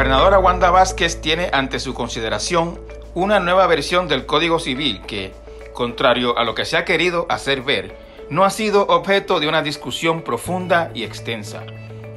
[0.00, 2.80] gobernadora Wanda Vázquez tiene ante su consideración
[3.12, 5.34] una nueva versión del Código Civil que,
[5.74, 7.94] contrario a lo que se ha querido hacer ver,
[8.30, 11.64] no ha sido objeto de una discusión profunda y extensa.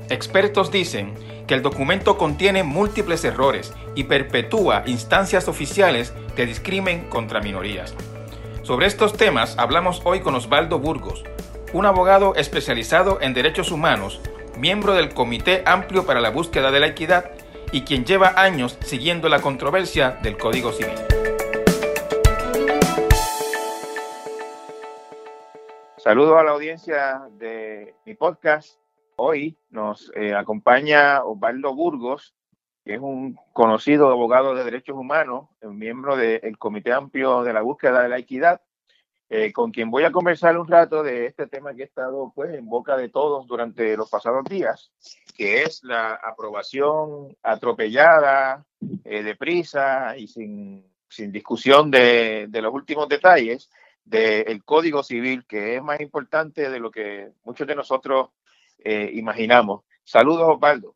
[0.10, 1.13] Expertos dicen
[1.46, 7.94] que el documento contiene múltiples errores y perpetúa instancias oficiales de discrimen contra minorías.
[8.62, 11.26] Sobre estos temas hablamos hoy con Osvaldo Burgos,
[11.74, 14.22] un abogado especializado en derechos humanos,
[14.58, 17.31] miembro del Comité Amplio para la Búsqueda de la Equidad
[17.73, 20.94] y quien lleva años siguiendo la controversia del Código Civil.
[25.98, 28.77] Saludos a la audiencia de mi podcast.
[29.16, 32.36] Hoy nos eh, acompaña Osvaldo Burgos,
[32.86, 38.04] que es un conocido abogado de derechos humanos, miembro del Comité Amplio de la Búsqueda
[38.04, 38.62] de la Equidad,
[39.30, 42.54] eh, con quien voy a conversar un rato de este tema que ha estado pues,
[42.54, 44.91] en boca de todos durante los pasados días,
[45.33, 48.65] que es la aprobación atropellada,
[49.03, 53.70] eh, deprisa y sin, sin discusión de, de los últimos detalles
[54.05, 58.29] del Código Civil, que es más importante de lo que muchos de nosotros
[58.84, 59.84] eh, imaginamos.
[60.03, 60.95] Saludos, Osvaldo.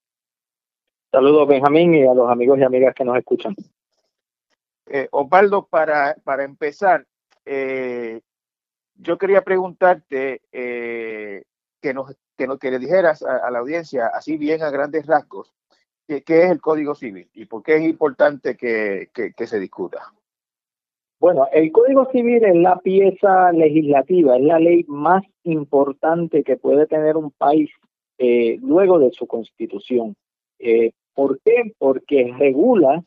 [1.10, 3.56] Saludos, Benjamín, y a los amigos y amigas que nos escuchan.
[4.88, 7.06] Eh, Osvaldo, para, para empezar,
[7.46, 8.22] eh,
[8.96, 14.62] yo quería preguntarte que, nos, que, nos, que le dijeras a, la audiencia, así bien
[14.62, 15.54] a grandes rasgos,
[16.08, 20.14] qué es el Código Civil y por qué es importante que, que se discuta.
[21.20, 26.86] Bueno, el Código Civil es la pieza legislativa, es la ley más importante que puede
[26.86, 27.72] tener un país
[28.20, 30.16] eh, luego de su constitución.
[30.60, 31.74] Eh, ¿Por qué?
[31.80, 33.04] Porque regula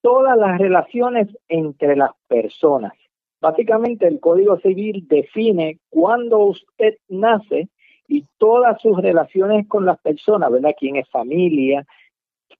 [0.00, 2.94] todas las relaciones entre las personas.
[3.42, 7.68] Básicamente el Código Civil define cuándo usted nace
[8.08, 10.74] y todas sus relaciones con las personas, ¿verdad?
[10.78, 11.86] ¿Quién es familia?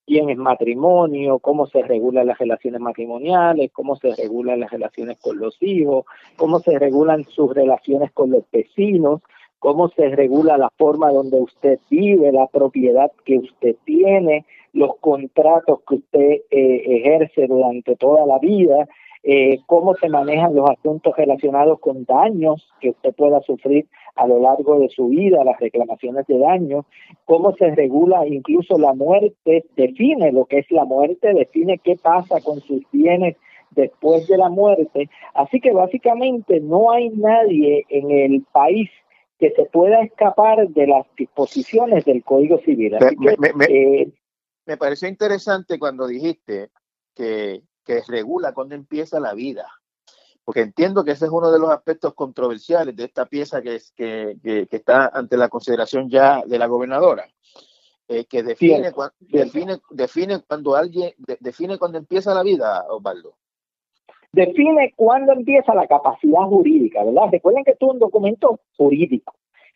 [0.06, 5.38] quién es matrimonio, cómo se regulan las relaciones matrimoniales, cómo se regulan las relaciones con
[5.38, 6.04] los hijos,
[6.36, 9.22] cómo se regulan sus relaciones con los vecinos,
[9.58, 15.80] cómo se regula la forma donde usted vive, la propiedad que usted tiene, los contratos
[15.88, 18.86] que usted eh, ejerce durante toda la vida,
[19.26, 23.86] eh, cómo se manejan los asuntos relacionados con daños que usted pueda sufrir
[24.16, 26.84] a lo largo de su vida, las reclamaciones de daño,
[27.24, 32.42] cómo se regula incluso la muerte, define lo que es la muerte, define qué pasa
[32.42, 33.36] con sus bienes
[33.70, 35.08] después de la muerte.
[35.32, 38.90] Así que básicamente no hay nadie en el país
[39.38, 42.96] que se pueda escapar de las disposiciones del Código Civil.
[43.18, 44.12] me, me, eh,
[44.66, 46.68] me pareció interesante cuando dijiste
[47.14, 49.66] que que regula cuando empieza la vida.
[50.44, 53.92] Porque entiendo que ese es uno de los aspectos controversiales de esta pieza que, es,
[53.92, 57.26] que, que, está ante la consideración ya de la gobernadora.
[58.06, 63.36] Eh, que define, define, define cuando alguien define cuando empieza la vida, Osvaldo.
[64.32, 67.28] Define cuándo empieza la capacidad jurídica, ¿verdad?
[67.32, 69.32] Recuerden que esto es un documento jurídico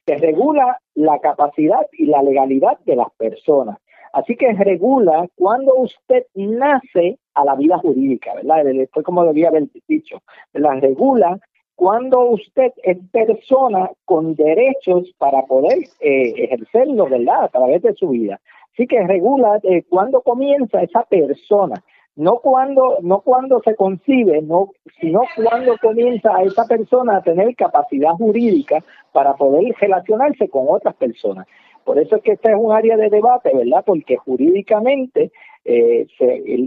[0.09, 3.79] que regula la capacidad y la legalidad de las personas.
[4.13, 8.65] Así que regula cuando usted nace a la vida jurídica, ¿verdad?
[8.65, 11.39] Después, como debía haber dicho, la regula
[11.75, 17.45] cuando usted es persona con derechos para poder eh, ejercerlo, ¿verdad?
[17.45, 18.41] A través de su vida.
[18.73, 21.83] Así que regula eh, cuando comienza esa persona,
[22.17, 24.71] no cuando, no cuando se concibe, no,
[25.01, 28.83] sino cuando comienza esa persona a tener capacidad jurídica
[29.13, 31.47] para poder relacionarse con otras personas.
[31.89, 33.83] Por eso es que este es un área de debate, ¿verdad?
[33.83, 35.33] Porque jurídicamente,
[35.65, 36.07] eh,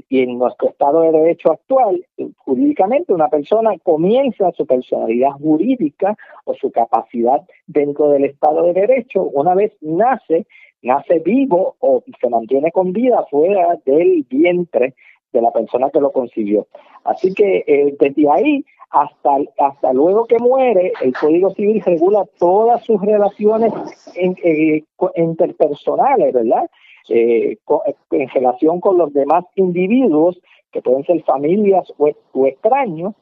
[0.09, 2.03] y en nuestro Estado de Derecho actual,
[2.37, 9.21] jurídicamente una persona comienza su personalidad jurídica o su capacidad dentro del Estado de Derecho
[9.21, 10.47] una vez nace,
[10.81, 14.95] nace vivo o se mantiene con vida fuera del vientre
[15.33, 16.67] de la persona que lo consiguió.
[17.03, 22.83] Así que eh, desde ahí hasta, hasta luego que muere, el Código Civil regula todas
[22.83, 23.73] sus relaciones
[24.15, 24.83] eh,
[25.15, 26.69] interpersonales, ¿verdad?
[27.09, 27.57] Eh,
[28.11, 30.39] en relación con los demás individuos,
[30.71, 33.13] que pueden ser familias o, o extraños,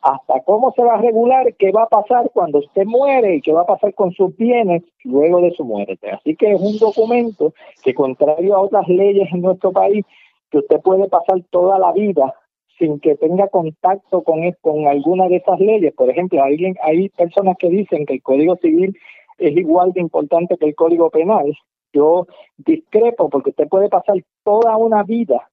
[0.00, 3.52] hasta cómo se va a regular qué va a pasar cuando usted muere y qué
[3.52, 6.10] va a pasar con sus bienes luego de su muerte.
[6.10, 10.04] Así que es un documento que, contrario a otras leyes en nuestro país,
[10.50, 12.34] que usted puede pasar toda la vida
[12.78, 15.92] sin que tenga contacto con, con alguna de esas leyes.
[15.94, 18.96] Por ejemplo, alguien, hay personas que dicen que el Código Civil
[19.38, 21.56] es igual de importante que el Código Penal.
[21.92, 25.48] Yo discrepo porque usted puede pasar toda una vida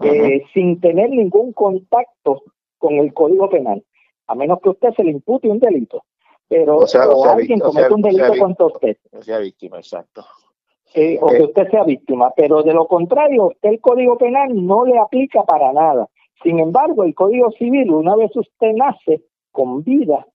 [0.00, 2.42] eh, sin tener ningún contacto
[2.78, 3.84] con el Código Penal,
[4.26, 6.04] a menos que usted se le impute un delito.
[6.48, 8.96] Pero o, alguien comete un delito contra usted.
[9.20, 10.24] sea víctima, exacto.
[10.94, 14.84] Eh, o que usted sea víctima, pero de lo contrario, usted el Código Penal no
[14.84, 16.08] le aplica para nada.
[16.42, 19.22] Sin embargo, el Código Civil, una vez usted nace
[19.52, 20.26] con vida,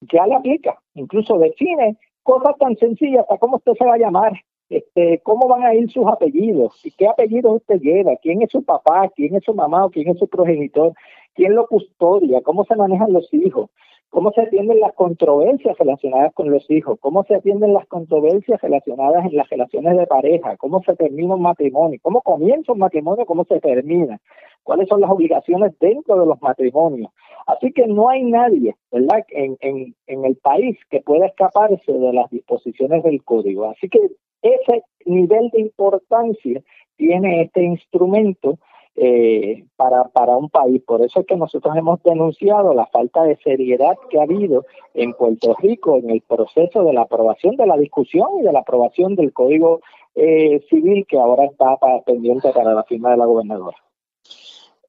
[0.00, 4.32] ya le aplica, incluso define cosas tan sencillas hasta cómo usted se va a llamar,
[4.68, 8.62] este, cómo van a ir sus apellidos, y qué apellidos usted lleva, quién es su
[8.64, 10.92] papá, quién es su mamá o quién es su progenitor,
[11.34, 13.70] quién lo custodia, cómo se manejan los hijos,
[14.12, 19.24] cómo se atienden las controversias relacionadas con los hijos, cómo se atienden las controversias relacionadas
[19.24, 23.44] en las relaciones de pareja, cómo se termina un matrimonio, cómo comienza un matrimonio, cómo
[23.44, 24.20] se termina,
[24.64, 27.10] cuáles son las obligaciones dentro de los matrimonios.
[27.46, 32.12] Así que no hay nadie, ¿verdad?, en, en, en el país que pueda escaparse de
[32.12, 33.64] las disposiciones del código.
[33.64, 33.98] Así que
[34.42, 36.60] ese nivel de importancia
[36.98, 38.58] tiene este instrumento
[38.94, 40.82] eh, para, para un país.
[40.86, 45.14] Por eso es que nosotros hemos denunciado la falta de seriedad que ha habido en
[45.14, 49.14] Puerto Rico en el proceso de la aprobación de la discusión y de la aprobación
[49.14, 49.80] del Código
[50.14, 53.76] eh, Civil que ahora está pendiente para la firma de la gobernadora.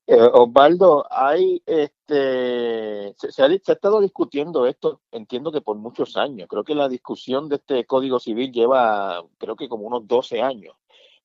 [0.06, 6.50] Eh, Osvaldo, hay este se, ha, estado discutiendo esto, entiendo que por muchos años.
[6.50, 10.76] Creo que la discusión de este Código Civil lleva, creo que como unos 12 años.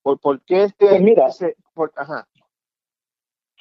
[0.00, 0.86] ¿Por, por qué este?
[0.86, 1.28] Pues mira,
[1.96, 2.28] ajá.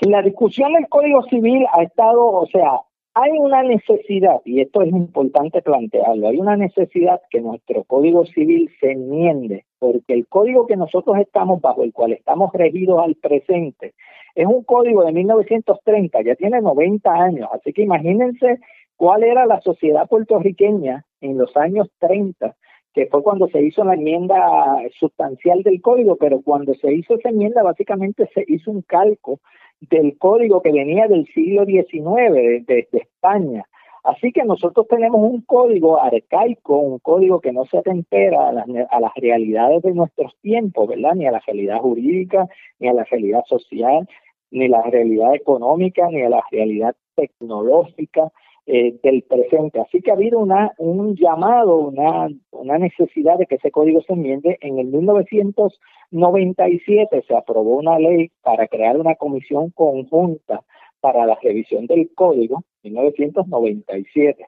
[0.01, 2.81] La discusión del Código Civil ha estado, o sea,
[3.15, 8.69] hay una necesidad, y esto es importante plantearlo, hay una necesidad que nuestro Código Civil
[8.79, 13.95] se enmiende, porque el código que nosotros estamos, bajo el cual estamos regidos al presente,
[14.35, 18.59] es un código de 1930, ya tiene 90 años, así que imagínense
[18.97, 22.55] cuál era la sociedad puertorriqueña en los años 30,
[22.97, 24.35] que fue cuando se hizo la enmienda
[24.99, 29.39] sustancial del código, pero cuando se hizo esa enmienda básicamente se hizo un calco
[29.81, 33.63] del código que venía del siglo XIX, de, España.
[34.03, 38.65] Así que nosotros tenemos un código arcaico, un código que no se atempera a las,
[38.89, 41.13] a las realidades de nuestros tiempos, ¿verdad?
[41.13, 42.47] Ni a la realidad jurídica,
[42.79, 44.09] ni a la realidad social,
[44.49, 48.31] ni a la realidad económica, ni a la realidad tecnológica.
[48.69, 49.79] Eh, del presente.
[49.79, 54.11] Así que ha habido una, un llamado, una, una necesidad de que ese código se
[54.11, 54.57] enmiende.
[54.59, 60.65] En el 1997 se aprobó una ley para crear una comisión conjunta
[60.99, 64.45] para la revisión del código, 1997.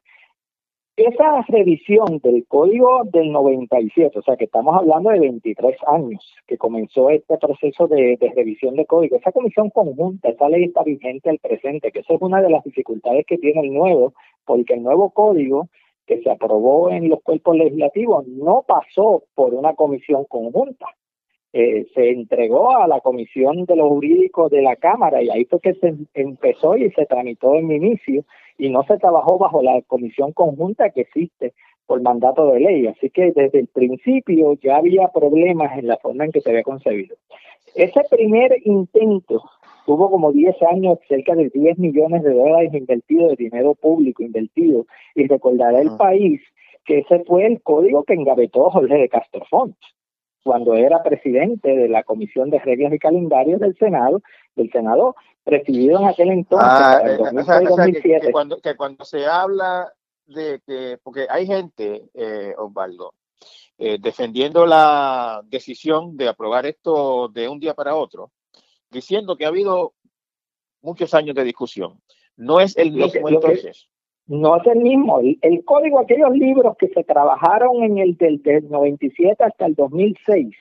[0.99, 6.57] Esa revisión del código del 97, o sea que estamos hablando de 23 años que
[6.57, 11.39] comenzó este proceso de, revisión de código, esa comisión conjunta, esa ley está vigente al
[11.39, 14.13] presente, que eso es una de las dificultades que tiene el nuevo,
[14.43, 15.69] porque el nuevo código
[16.05, 20.87] que se aprobó en los cuerpos legislativos no pasó por una comisión conjunta.
[21.53, 25.59] Eh, se entregó a la Comisión de los Jurídicos de la Cámara y ahí fue
[25.59, 28.23] que se empezó y se tramitó en inicio
[28.59, 31.53] y no se trabajó bajo la comisión conjunta que existe
[31.87, 32.87] por mandato de ley.
[32.87, 36.63] Así que desde el principio ya había problemas en la forma en que se había
[36.63, 37.15] concebido.
[37.73, 39.41] Ese primer intento
[39.85, 44.85] tuvo como 10 años, cerca de 10 millones de dólares invertidos de dinero público invertido.
[45.15, 46.41] Y recordará el país
[46.85, 49.75] que ese fue el código que engavetó Jorge de Castrofont
[50.43, 54.21] cuando era presidente de la Comisión de Reglas y Calendarios del Senado,
[54.55, 59.91] del Senado presidido en aquel entonces, ah, eh, que, cuando, que cuando se habla
[60.25, 63.15] de que, porque hay gente, eh, Osvaldo,
[63.77, 68.31] eh, defendiendo la decisión de aprobar esto de un día para otro,
[68.89, 69.93] diciendo que ha habido
[70.81, 71.99] muchos años de discusión.
[72.35, 73.88] No es el mismo entonces.
[74.29, 75.19] No es el mismo.
[75.19, 80.55] El, código, aquellos libros que se trabajaron en el del, del 97 hasta el 2006,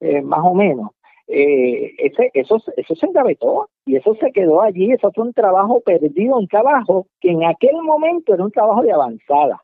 [0.00, 0.90] eh, más o menos,
[1.26, 5.80] eh, ese, eso, eso se engavetó y eso se quedó allí, eso fue un trabajo
[5.80, 9.62] perdido, un trabajo que en aquel momento era un trabajo de avanzada.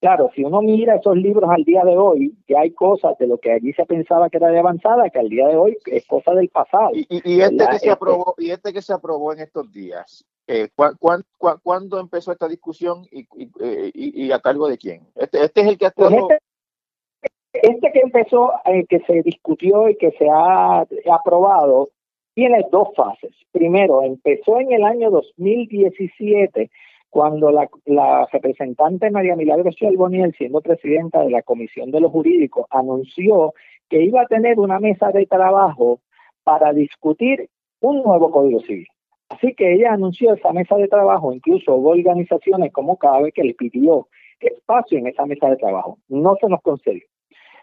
[0.00, 3.38] Claro, si uno mira esos libros al día de hoy, ya hay cosas de lo
[3.38, 6.34] que allí se pensaba que era de avanzada, que al día de hoy es cosa
[6.34, 6.90] del pasado.
[6.92, 10.24] Y, y, este, que se este aprobó, y este que se aprobó en estos días,
[10.46, 10.68] eh,
[11.62, 13.26] cuándo empezó esta discusión y,
[13.92, 15.02] y, a cargo de quién?
[15.16, 16.38] Este, este es el que ha pues este,
[17.52, 21.90] este que empezó, eh, que se discutió y que se ha aprobado,
[22.34, 23.32] tiene dos fases.
[23.50, 26.70] Primero, empezó en el año 2017,
[27.10, 33.54] cuando la, representante María Milagros Alboniel, siendo presidenta de la Comisión de los Jurídicos, anunció
[33.88, 36.00] que iba a tener una mesa de trabajo
[36.44, 37.48] para discutir
[37.80, 38.86] un nuevo Código Civil.
[39.30, 43.54] Así que ella anunció esa mesa de trabajo, incluso hubo organizaciones como CABE que le
[43.54, 44.08] pidió
[44.40, 45.98] espacio en esa mesa de trabajo.
[46.08, 47.04] No se nos concedió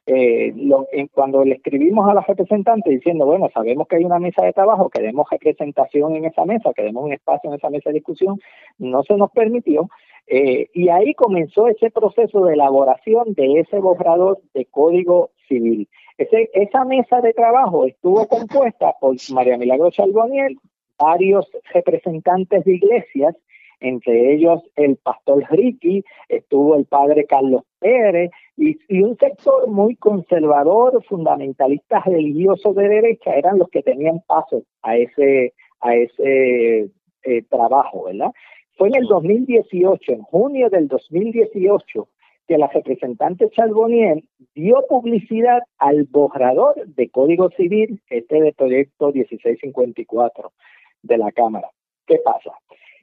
[0.08, 4.46] eh, lo, cuando le escribimos a la representante diciendo, bueno, sabemos que hay una mesa
[4.46, 8.40] de trabajo, queremos representación en esa mesa, queremos un espacio en esa mesa de discusión,
[8.78, 9.90] no se nos permitió.
[10.28, 15.88] Eh, y ahí comenzó ese proceso de elaboración de ese borrador de código Civil.
[16.18, 20.58] Ese, esa mesa de trabajo estuvo compuesta por María Milagro Charboniel,
[20.98, 23.36] varios representantes de iglesias,
[23.80, 31.04] entre ellos el pastor Ricky, estuvo el padre Carlos Pérez y, un sector muy conservador,
[31.06, 36.90] fundamentalista religioso de derecha, eran los que tenían paso a ese, a ese
[37.24, 38.32] eh, trabajo, ¿verdad?
[38.78, 42.08] Fue en el 2018, en junio del 2018,
[42.48, 50.52] que la representante Charbonnier dio publicidad al borrador de Código Civil, este de proyecto 1654
[51.02, 51.70] de la Cámara.
[52.06, 52.52] ¿Qué pasa?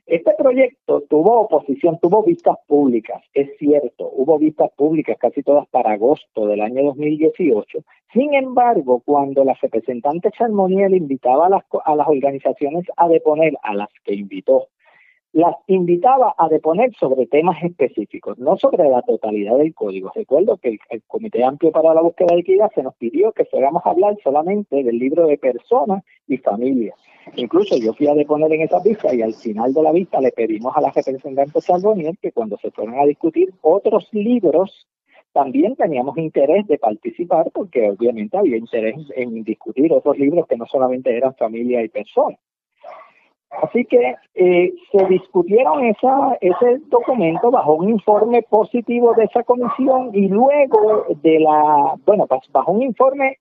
[0.06, 5.92] Este proyecto tuvo oposición, tuvo vistas públicas, es cierto, hubo vistas públicas casi todas para
[5.92, 7.78] agosto del año 2018.
[8.12, 13.75] Sin embargo, cuando la representante Charmoniel invitaba a las, a las organizaciones a deponer, a
[13.75, 14.66] las que invitó,
[15.32, 20.12] las invitaba a deponer sobre temas específicos, no sobre la totalidad del código.
[20.14, 23.84] Recuerdo que el, Comité Amplio para la Búsqueda de Equidad se nos pidió que fuéramos
[23.86, 26.98] a hablar solamente del libro de personas y familias.
[27.36, 30.32] Incluso yo fui a deponer en esa vista y al final de la vista le
[30.32, 34.86] pedimos a la representante Salvonier que cuando se fueran a discutir otros libros
[35.32, 40.66] también teníamos interés de participar porque obviamente había interés en discutir otros libros que no
[40.66, 42.38] solamente eran familia y personas.
[43.61, 50.11] Así que eh, se discutieron esa, ese documento bajo un informe positivo de esa comisión
[50.14, 53.38] y luego de la, bueno, pues bajo un informe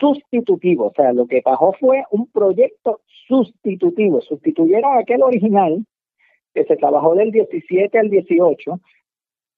[0.00, 5.84] sustitutivo, o sea, lo que bajó fue un proyecto sustitutivo, sustituyeron aquel original
[6.54, 8.80] que se trabajó del 17 al 18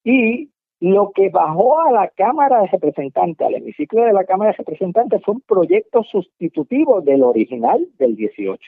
[0.04, 4.58] y lo que bajó a la Cámara de Representantes, al hemiciclo de la Cámara de
[4.58, 8.60] Representantes, fue un proyecto sustitutivo del original del 18.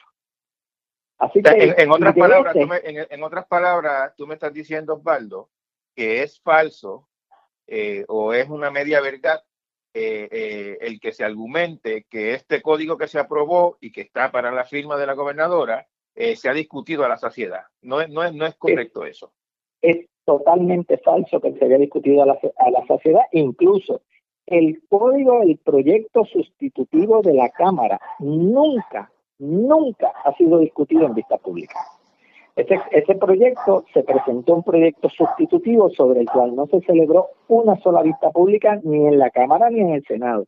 [1.19, 5.49] Así que, en, otras palabras, tú me, en, otras palabras, tú me estás diciendo, Osvaldo,
[5.95, 7.09] que es falso
[7.67, 9.43] eh, o es una media verdad
[9.95, 14.31] eh, eh, el que se argumente que este código que se aprobó y que está
[14.31, 17.65] para la firma de la gobernadora se ha discutido a la saciedad.
[17.83, 19.35] No es, no es, no es correcto eso.
[19.83, 23.21] Es totalmente falso que se haya discutido a la, a la saciedad.
[23.33, 24.01] Incluso
[24.47, 31.39] el código, el proyecto sustitutivo de la Cámara nunca nunca ha sido discutido en vista
[31.39, 31.79] pública.
[32.57, 38.01] Ese proyecto se presentó un proyecto sustitutivo sobre el cual no se celebró una sola
[38.03, 40.47] vista pública ni en la Cámara ni en el Senado.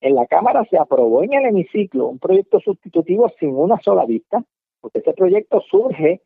[0.00, 4.42] En la Cámara se aprobó en el hemiciclo un proyecto sustitutivo sin una sola vista,
[4.80, 6.20] porque ese proyecto surge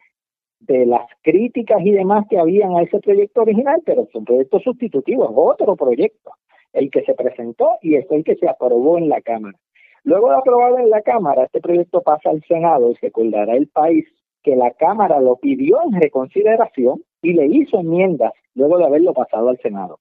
[0.61, 4.61] de las críticas y demás que habían a ese proyecto original, pero es un proyecto
[4.61, 6.33] sustitutivo, es otro proyecto,
[6.73, 9.59] el que se presentó y es el que se aprobó en la Cámara.
[10.05, 14.07] Luego de aprobado en la Cámara, este proyecto pasa al Senado y recordará el país
[14.43, 19.49] que la Cámara lo pidió en reconsideración y le hizo enmiendas luego de haberlo pasado
[19.49, 19.99] al Senado.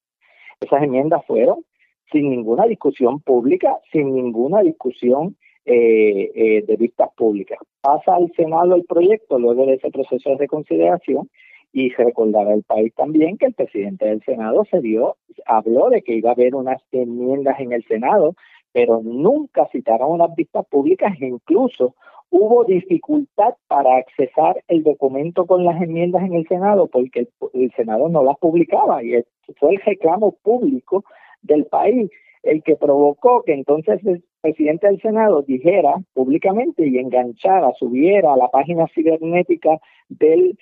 [0.62, 1.64] Esas enmiendas fueron
[2.12, 5.36] sin ninguna discusión pública, sin ninguna discusión
[5.66, 7.60] eh, eh, de vistas públicas.
[7.82, 11.30] Pasa al Senado el proyecto luego de ese proceso de reconsideración
[11.74, 16.02] y se recordará el país también que el presidente del Senado se dio, habló de
[16.02, 18.36] que iba a haber unas enmiendas en el Senado
[18.72, 21.96] pero nunca citaron unas vistas públicas e incluso
[22.30, 28.10] hubo dificultad para accesar el documento con las enmiendas en el Senado porque el, Senado
[28.10, 29.24] no las publicaba y
[29.58, 31.04] fue el reclamo público
[31.42, 32.10] del país
[32.44, 38.38] el que provocó que entonces el presidente del Senado dijera públicamente y enganchara, subiera a
[38.38, 40.58] la página cibernética del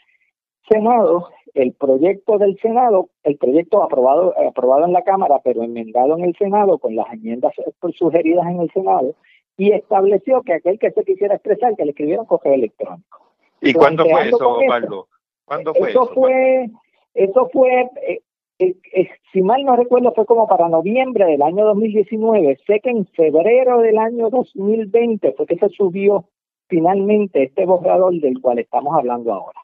[0.70, 6.26] Senado el proyecto del Senado, el proyecto aprobado, aprobado en la Cámara, pero enmendado en
[6.26, 7.54] el Senado con las enmiendas
[7.94, 9.16] sugeridas en el Senado,
[9.58, 13.20] y estableció que aquel que se quisiera expresar, que le escribieron correo electrónico.
[13.62, 15.08] ¿Y cuándo fue eso, Osvaldo?
[15.46, 16.08] ¿Cuándo fue eso?
[16.14, 16.70] fue,
[17.14, 18.22] eso fue, eh,
[18.60, 22.60] eh, eh, si mal no recuerdo, fue como para noviembre del año 2019.
[22.68, 26.26] Sé que en febrero del año 2020 fue que se subió
[26.68, 29.62] finalmente este borrador del cual estamos hablando ahora.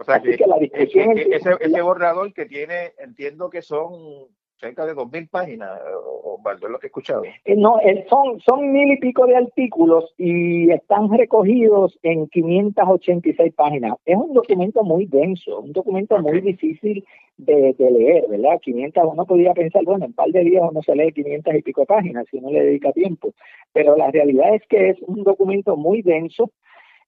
[0.00, 4.30] O sea, que, la discusión ese, ese borrador que tiene, entiendo que son
[4.60, 5.78] cerca de dos mil páginas,
[6.22, 7.22] o es lo que he escuchado.
[7.44, 7.78] Eh, no,
[8.08, 13.96] son, son mil y pico de artículos y están recogidos en 586 páginas.
[14.04, 17.04] Es un documento muy denso, un documento muy difícil
[17.38, 18.60] de, leer, ¿verdad?
[18.60, 21.62] 500, uno podría pensar, bueno, en un par de días uno se lee 500 y
[21.62, 23.32] pico páginas si uno le dedica tiempo,
[23.72, 26.50] pero la realidad es que es un documento muy denso,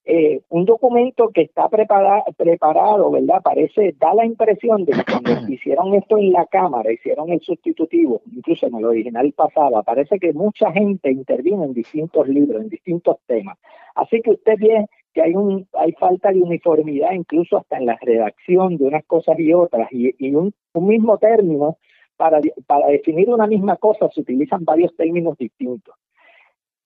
[0.05, 3.41] eh, un documento que está preparado, ¿verdad?
[3.43, 8.21] Parece, da la impresión de que cuando hicieron esto en la Cámara, hicieron el sustitutivo,
[8.33, 13.19] incluso en el original pasaba, parece que mucha gente intervino en distintos libros, en distintos
[13.27, 13.59] temas.
[13.95, 17.99] Así que usted ve que hay un hay falta de uniformidad incluso hasta en la
[18.01, 21.77] redacción de unas cosas y otras, y, un, un mismo término
[22.17, 25.95] para, para definir una misma cosa se utilizan varios términos distintos.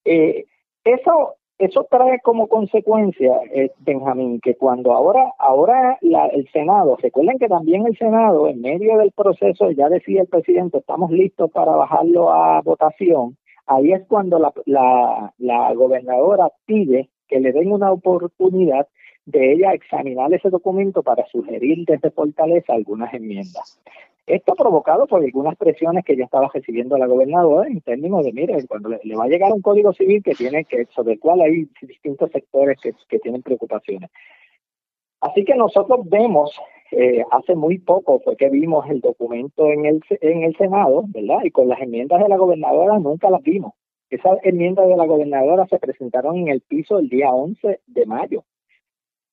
[0.04, 0.44] Eh,
[0.84, 7.48] eso, eso trae como consecuencia, eh, Benjamín, que cuando ahora, ahora el Senado, recuerden que
[7.48, 12.30] también el Senado, en medio del proceso, ya decía el presidente, estamos listos para bajarlo
[12.30, 13.36] a votación,
[13.66, 18.86] ahí es cuando la, la, la gobernadora pide que le den una oportunidad
[19.26, 23.80] de ella examinar ese documento para sugerir desde Fortaleza algunas enmiendas.
[24.26, 28.56] Esto provocado por algunas presiones que ya estaba recibiendo la gobernadora en términos de, mire,
[28.66, 31.68] cuando le, va a llegar un código civil que tiene que, sobre el cual hay
[31.82, 34.10] distintos sectores que, que tienen preocupaciones.
[35.20, 36.58] Así que nosotros vemos,
[36.92, 41.38] eh, hace muy poco fue que vimos el documento en el, en el Senado, ¿verdad?
[41.44, 43.74] Y con las enmiendas de la gobernadora nunca las vimos.
[44.10, 48.44] Esas enmiendas de la gobernadora se presentaron en el piso el día 11 de mayo.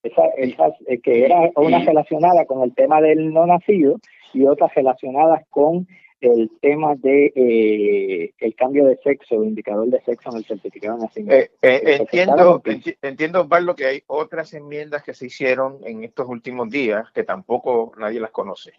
[0.04, 4.02] Esa, esas, eh, que era una relacionada con el tema del no nacido
[4.34, 5.88] y otras relacionadas con
[6.20, 11.04] el tema de eh, el cambio de sexo, indicador de sexo en el certificado de
[11.04, 11.52] nacimiento.
[11.62, 12.62] Eh, entiendo,
[13.02, 17.94] entiendo, Pablo, que hay otras enmiendas que se hicieron en estos últimos días que tampoco
[17.98, 18.74] nadie las conoce.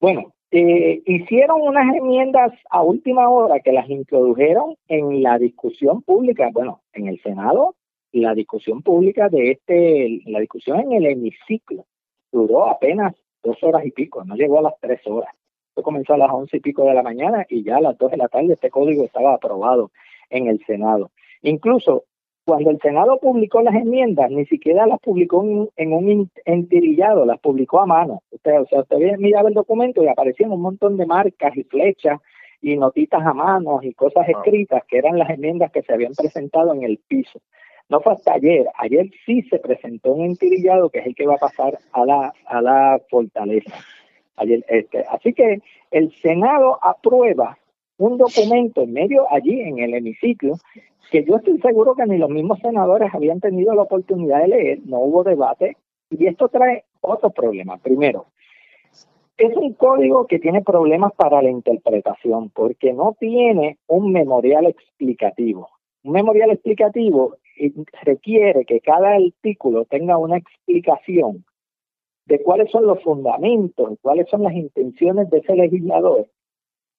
[0.00, 6.82] Bueno, hicieron unas enmiendas a última hora que las introdujeron en la discusión pública, bueno,
[6.92, 7.74] en el Senado
[8.12, 11.86] la discusión pública de este, la discusión en el hemiciclo
[12.30, 15.34] duró apenas dos horas y pico, no llegó a las tres horas.
[15.68, 18.10] Esto comenzó a las once y pico de la mañana y ya a las dos
[18.10, 19.90] de la tarde este código estaba aprobado
[20.28, 21.10] en el Senado.
[21.42, 22.04] Incluso
[22.44, 25.42] cuando el Senado publicó las enmiendas, ni siquiera las publicó
[25.76, 28.22] en, un entirillado, las publicó a mano.
[28.30, 32.20] Usted, o sea, usted miraba el documento y aparecían un montón de marcas y flechas
[32.60, 36.74] y notitas a mano y cosas escritas que eran las enmiendas que se habían presentado
[36.74, 37.40] en el piso.
[37.92, 38.66] No fue hasta ayer.
[38.78, 42.32] Ayer sí se presentó un entirillado que es el que va a pasar a la,
[42.46, 43.70] a la fortaleza.
[44.36, 47.58] Ayer, este, así que el Senado aprueba
[47.98, 50.54] un documento en medio allí en el hemiciclo
[51.10, 54.78] que yo estoy seguro que ni los mismos senadores habían tenido la oportunidad de leer,
[54.86, 55.76] no hubo debate
[56.08, 57.76] y esto trae otro problema.
[57.76, 58.28] Primero,
[59.36, 65.68] es un código que tiene problemas para la interpretación porque no tiene un memorial explicativo.
[66.04, 67.36] Un memorial explicativo
[68.02, 71.44] requiere que cada artículo tenga una explicación
[72.26, 76.28] de cuáles son los fundamentos, cuáles son las intenciones de ese legislador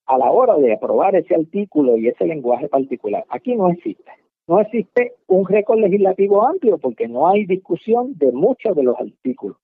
[0.05, 3.25] a la hora de aprobar ese artículo y ese lenguaje particular.
[3.29, 4.11] Aquí no existe.
[4.47, 9.57] No existe un récord legislativo amplio porque no hay discusión de muchos de los artículos.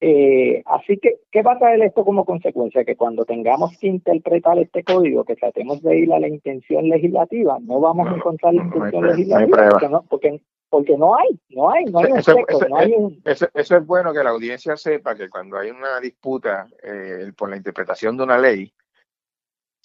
[0.00, 2.84] Eh, así que, ¿qué va a traer esto como consecuencia?
[2.84, 7.58] Que cuando tengamos que interpretar este código, que tratemos de ir a la intención legislativa,
[7.62, 12.12] no vamos a encontrar la intención legislativa porque, porque, no hay, no hay, no hay,
[12.12, 12.34] un eso,
[12.68, 13.22] no hay un...
[13.24, 17.56] eso, es bueno que la audiencia sepa que cuando hay una disputa eh, por la
[17.56, 18.72] interpretación de una ley,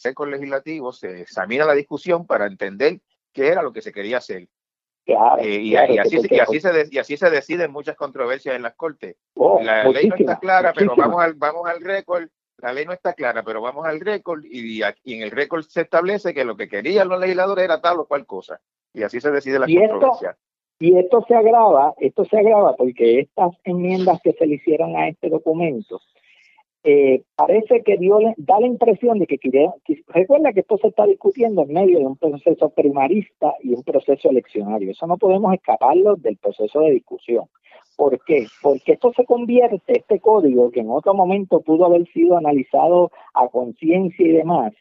[0.03, 2.99] el legislativo se examina la discusión para entender
[3.33, 4.47] qué era lo que se quería hacer
[5.39, 9.15] eh, y, así, se, deciden muchas controversias en las cortes.
[9.35, 12.27] Oh, la ley no está clara, pero vamos al, vamos al récord.
[12.57, 16.33] La ley no está clara, pero vamos al récord y, en el récord se establece
[16.33, 18.59] que lo que querían los legisladores era tal o cual cosa.
[18.93, 20.37] Y así se decide la controversia.
[20.79, 25.07] y esto se agrava, esto se agrava porque estas enmiendas que se le hicieron a
[25.07, 26.01] este documento
[26.83, 29.37] eh, parece que dio, da la impresión de que,
[30.07, 34.29] recuerda que esto se está discutiendo en medio de un proceso primarista y un proceso
[34.29, 34.91] eleccionario.
[34.91, 37.45] Eso no podemos escaparlo del proceso de discusión.
[37.97, 38.47] ¿Por qué?
[38.61, 43.49] Porque esto se convierte, este código que en otro momento pudo haber sido analizado a
[43.49, 44.73] conciencia y demás,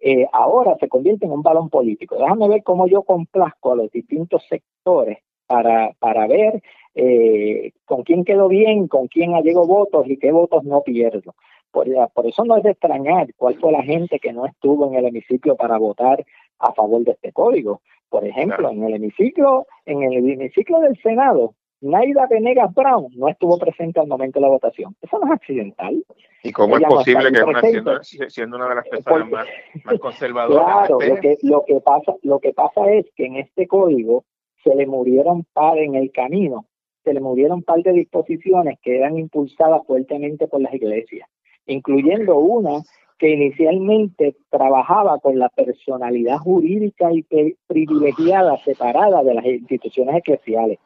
[0.00, 2.16] eh, ahora se convierte en un balón político.
[2.16, 6.62] Déjame ver cómo yo complazco a los distintos sectores para, para ver
[6.94, 11.34] eh, con quién quedó bien, con quién llegado votos y qué votos no pierdo.
[11.70, 14.94] Por, por eso no es de extrañar cuál fue la gente que no estuvo en
[14.94, 16.24] el hemiciclo para votar
[16.60, 17.82] a favor de este código.
[18.08, 23.58] Por ejemplo, en el hemiciclo, en el hemiciclo del Senado, Naida Venegas Brown no estuvo
[23.58, 24.94] presente al momento de la votación.
[25.02, 26.02] Eso no es accidental.
[26.42, 27.60] ¿Y cómo es posible que una,
[28.02, 29.46] siendo, una de las personas más,
[29.84, 30.86] más conservadoras?
[30.86, 34.24] Claro, lo que, lo, que pasa, lo que pasa es que en este código
[34.64, 36.66] se le murieron par en el camino,
[37.04, 41.28] se le murieron par de disposiciones que eran impulsadas fuertemente por las iglesias,
[41.66, 42.82] incluyendo una
[43.18, 47.24] que inicialmente trabajaba con la personalidad jurídica y
[47.66, 50.78] privilegiada separada de las instituciones eclesiales.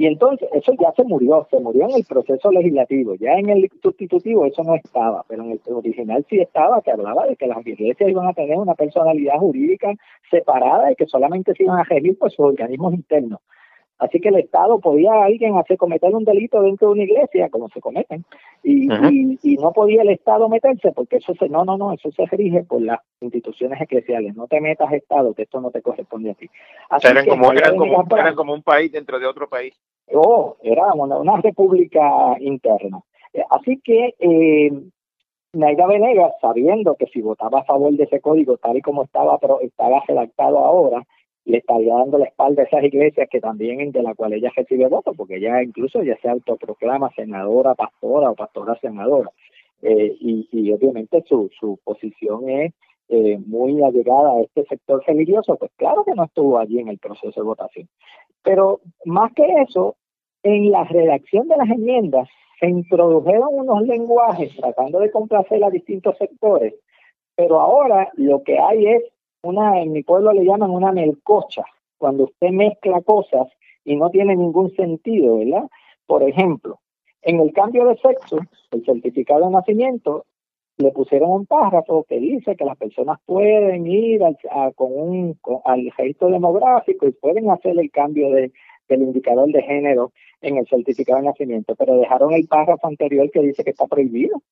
[0.00, 3.70] Y entonces eso ya se murió, se murió en el proceso legislativo, ya en el
[3.82, 7.66] sustitutivo eso no estaba, pero en el original sí estaba, que hablaba de que las
[7.66, 9.92] iglesias iban a tener una personalidad jurídica
[10.30, 13.40] separada y que solamente se iban a regir por sus organismos internos.
[14.00, 17.68] Así que el Estado podía alguien hacer cometer un delito dentro de una iglesia, como
[17.68, 18.24] se cometen,
[18.62, 18.88] y,
[19.42, 22.64] y, no podía el Estado meterse, porque eso se, no, no, no, eso se rige
[22.64, 24.34] por las instituciones eclesiales.
[24.34, 26.48] No te metas Estado, que esto no te corresponde a ti.
[26.88, 29.78] Así eran, como, eran, como, eran como un país dentro de otro país.
[30.14, 33.00] Oh, era una, república interna.
[33.34, 34.72] Eh, así que eh,
[35.52, 39.36] Naida Venegas, sabiendo que si votaba a favor de ese código tal y como estaba,
[39.38, 41.02] pero estaba redactado ahora,
[41.50, 44.88] le estaría dando la espalda a esas iglesias que también de la cual ella recibe
[44.88, 49.30] votos, porque ella incluso ya se autoproclama senadora, pastora o pastora senadora.
[49.82, 52.74] Eh, y, obviamente su, su posición es
[53.08, 56.98] eh, muy allegada a este sector religioso, pues claro que no estuvo allí en el
[56.98, 57.88] proceso de votación.
[58.42, 59.96] Pero más que eso,
[60.42, 62.28] en la redacción de las enmiendas
[62.60, 66.74] se introdujeron unos lenguajes tratando de complacer a distintos sectores,
[67.34, 69.02] pero ahora lo que hay es
[69.42, 71.64] una, en mi pueblo le llaman una melcocha,
[71.98, 73.48] cuando usted mezcla cosas
[73.84, 75.68] y no tiene ningún sentido, ¿verdad?
[76.06, 76.80] Por ejemplo,
[77.22, 78.38] en el cambio de sexo,
[78.70, 80.24] el certificado de nacimiento,
[80.78, 84.36] le pusieron un párrafo que dice que las personas pueden ir al,
[84.74, 88.52] con un, al registro demográfico y pueden hacer el cambio de,
[88.88, 93.40] del indicador de género en el certificado de nacimiento, pero dejaron el párrafo anterior que
[93.40, 94.42] dice que está prohibido.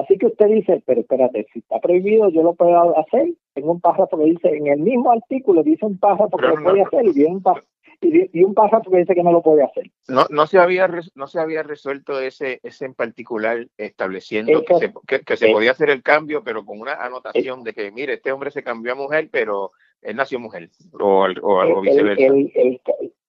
[0.00, 3.34] Así que usted dice, pero espérate, si está prohibido, yo lo puedo hacer.
[3.54, 6.82] Tengo un párrafo que dice, en el mismo artículo dice un párrafo que lo puede
[6.82, 7.66] hacer y un párrafo
[8.00, 9.90] y, un párrafo que dice que no lo puede hacer.
[10.08, 14.92] No, no se había no se había resuelto ese ese en particular estableciendo que, se,
[15.24, 18.50] que, se podía hacer el cambio, pero con una anotación de que mire este hombre
[18.50, 22.32] se cambió a mujer, pero él nació mujer o, o algo viceversa.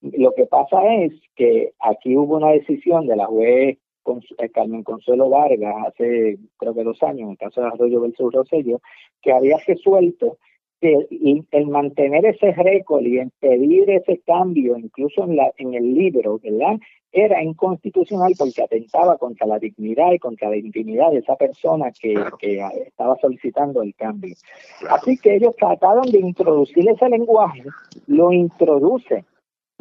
[0.02, 3.78] lo que pasa es que aquí hubo una decisión de la juez
[4.38, 8.34] eh, Carmen Consuelo Vargas hace creo que dos años, en el caso de Arroyo versus
[8.34, 8.82] Rosello,
[9.22, 10.38] que había resuelto
[10.82, 11.08] que
[11.52, 16.80] el, mantener ese récord y impedir ese cambio, incluso en, la, en el libro, ¿verdad?
[17.12, 22.16] Era inconstitucional porque atentaba contra la dignidad y contra la intimidad de esa persona que,
[22.40, 24.34] que estaba solicitando el cambio.
[24.90, 27.64] Así que ellos trataron de introducir ese lenguaje,
[28.08, 29.26] lo introduce,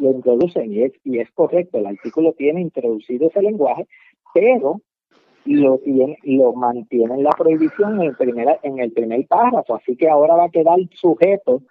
[0.01, 3.87] lo introducen y es, y es correcto, el artículo tiene introducido ese lenguaje,
[4.33, 4.81] pero
[5.45, 9.95] lo tiene, lo mantiene en la prohibición en el primer, en el primer párrafo, así
[9.95, 11.61] que ahora va a quedar sujeto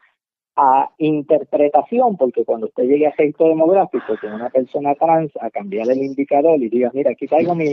[0.56, 5.88] a interpretación, porque cuando usted llegue a gesto demográfico con una persona trans a cambiar
[5.90, 7.72] el indicador y diga, mira, aquí traigo mi,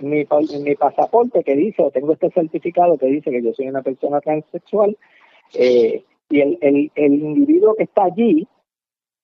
[0.00, 0.26] mi,
[0.62, 4.20] mi pasaporte que dice, o tengo este certificado que dice que yo soy una persona
[4.20, 4.96] transexual,
[5.54, 8.46] eh, y el, el, el individuo que está allí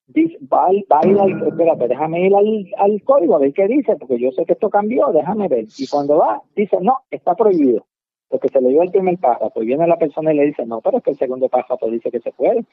[0.06, 3.66] dice, va, va a ir al, espérate, déjame ir al, al, código a ver qué
[3.66, 5.66] dice, porque yo sé que esto cambió, déjame ver.
[5.78, 7.86] Y cuando va, dice, no, está prohibido,
[8.28, 10.80] porque se le dio el primer párrafo, y viene la persona y le dice, no,
[10.80, 12.64] pero es que el segundo párrafo dice que se puede.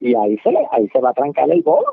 [0.00, 1.92] Y ahí se, le, ahí se va a trancar el bono.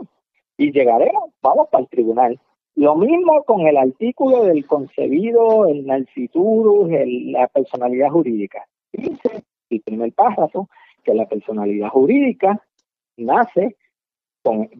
[0.57, 2.39] Y llegaremos, vamos para el tribunal.
[2.75, 8.65] Lo mismo con el artículo del concebido, el narciturus, el, la personalidad jurídica.
[8.91, 10.69] Dice el primer párrafo
[11.03, 12.61] que la personalidad jurídica
[13.17, 13.75] nace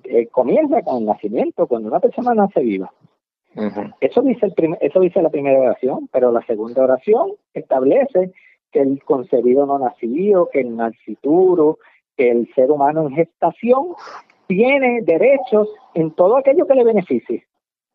[0.05, 2.91] eh, comienza con el nacimiento, cuando una persona nace viva.
[3.99, 8.31] Eso dice el eso dice la primera oración, pero la segunda oración establece
[8.71, 11.77] que el concebido no nacido, que el nacituro,
[12.15, 13.87] que el ser humano en gestación
[14.47, 17.45] tiene derechos en todo aquello que le beneficie.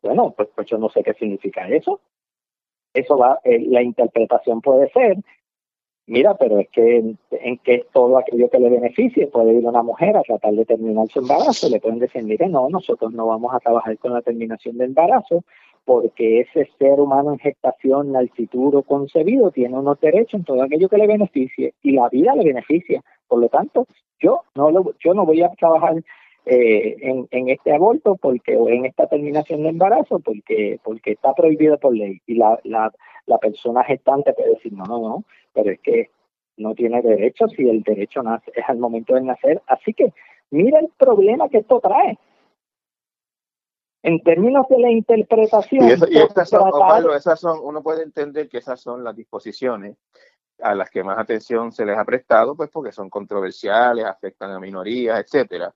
[0.03, 1.99] Bueno, pues, pues yo no sé qué significa eso.
[2.93, 5.17] Eso va, eh, la interpretación puede ser
[6.07, 10.17] mira, pero es que en, que todo aquello que le beneficie, puede ir una mujer
[10.17, 13.59] a tratar de terminar su embarazo, le pueden decir, mire, no, nosotros no vamos a
[13.59, 15.43] trabajar con la terminación del embarazo,
[15.85, 20.97] porque ese ser humano en gestación, o concebido, tiene unos derechos en todo aquello que
[20.97, 23.01] le beneficie, y la vida le beneficia.
[23.27, 23.87] Por lo tanto,
[24.19, 25.95] yo no lo, yo no voy a trabajar
[26.45, 31.33] eh, en, en, este aborto porque o en esta terminación de embarazo porque porque está
[31.33, 32.89] prohibido por ley y la, la,
[33.27, 36.09] la persona gestante puede decir no no no pero es que
[36.57, 39.61] no tiene derecho si el derecho nace, es al momento de nacer.
[39.67, 40.13] Así que
[40.49, 42.17] mira el problema que esto trae.
[44.03, 45.87] En términos de la interpretación.
[45.87, 46.71] Y, esas son,
[47.15, 49.97] esas son, uno puede entender que esas son las disposiciones
[50.61, 54.59] a las que más atención se les ha prestado, pues porque son controversiales, afectan a
[54.59, 55.73] minorías, etcétera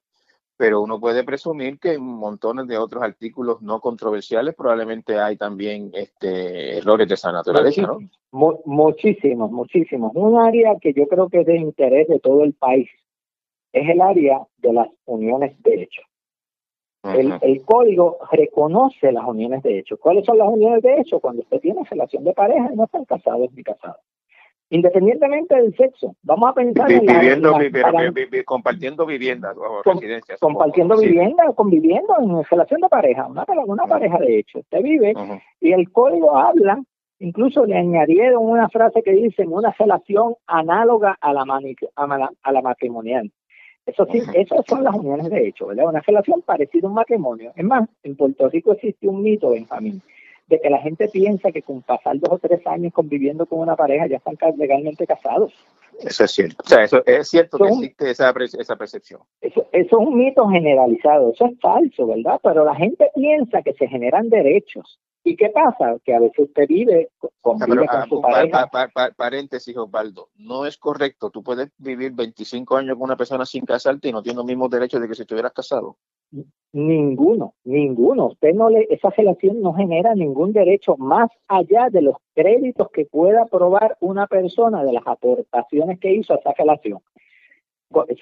[0.61, 5.89] pero uno puede presumir que en montones de otros artículos no controversiales probablemente hay también
[5.91, 7.97] este, errores de esa naturaleza, ¿no?
[8.31, 10.11] muchísimos, muchísimos.
[10.13, 12.87] Un área que yo creo que es de interés de todo el país
[13.73, 16.03] es el área de las uniones de hecho.
[17.05, 19.97] el, el, código reconoce las uniones de hecho.
[19.97, 21.19] ¿Cuáles son las uniones de hecho?
[21.19, 23.97] Cuando usted tiene relación de pareja y no están casados ni casados.
[24.71, 26.15] Independientemente del sexo.
[26.23, 27.51] Vamos a pensar viviendo,
[28.45, 29.53] compartiendo vivienda,
[30.39, 34.59] compartiendo vivienda, conviviendo en relación de pareja, una, una pareja de hecho.
[34.59, 35.13] Usted vive
[35.59, 36.81] y el código habla,
[37.19, 41.43] incluso le añadieron una frase que dice una relación análoga a la,
[42.41, 43.29] a la, matrimonial.
[43.85, 45.89] Eso sí, esas son las uniones de hecho, ¿verdad?
[45.89, 47.51] Una relación parecida a un matrimonio.
[47.57, 50.01] Es más, en Puerto Rico existe un mito, Benjamín,
[50.47, 53.75] de que la gente piensa que con pasar dos o tres años conviviendo con una
[53.75, 55.53] pareja ya están legalmente casados.
[55.99, 56.63] Eso es cierto.
[56.65, 59.21] O sea, eso es cierto que existe esa, esa percepción.
[59.41, 61.31] Eso, eso, es un mito generalizado.
[61.31, 62.39] Eso es falso, ¿verdad?
[62.43, 64.99] Pero la gente piensa que se generan derechos.
[65.23, 65.97] ¿Y qué pasa?
[66.03, 67.09] Que a veces usted vive,
[67.41, 68.69] convive con ah, su pareja.
[69.15, 70.29] paréntesis, Osvaldo.
[70.35, 71.29] No es correcto.
[71.29, 74.71] Tú puedes vivir 25 años con una persona sin casarte y no tiene los mismos
[74.71, 75.97] derechos de que si estuvieras casado.
[76.73, 78.27] Ninguno, ninguno.
[78.27, 83.05] Usted no le, esa relación no genera ningún derecho más allá de los créditos que
[83.05, 86.99] pueda probar una persona de las aportaciones que hizo a esa relación.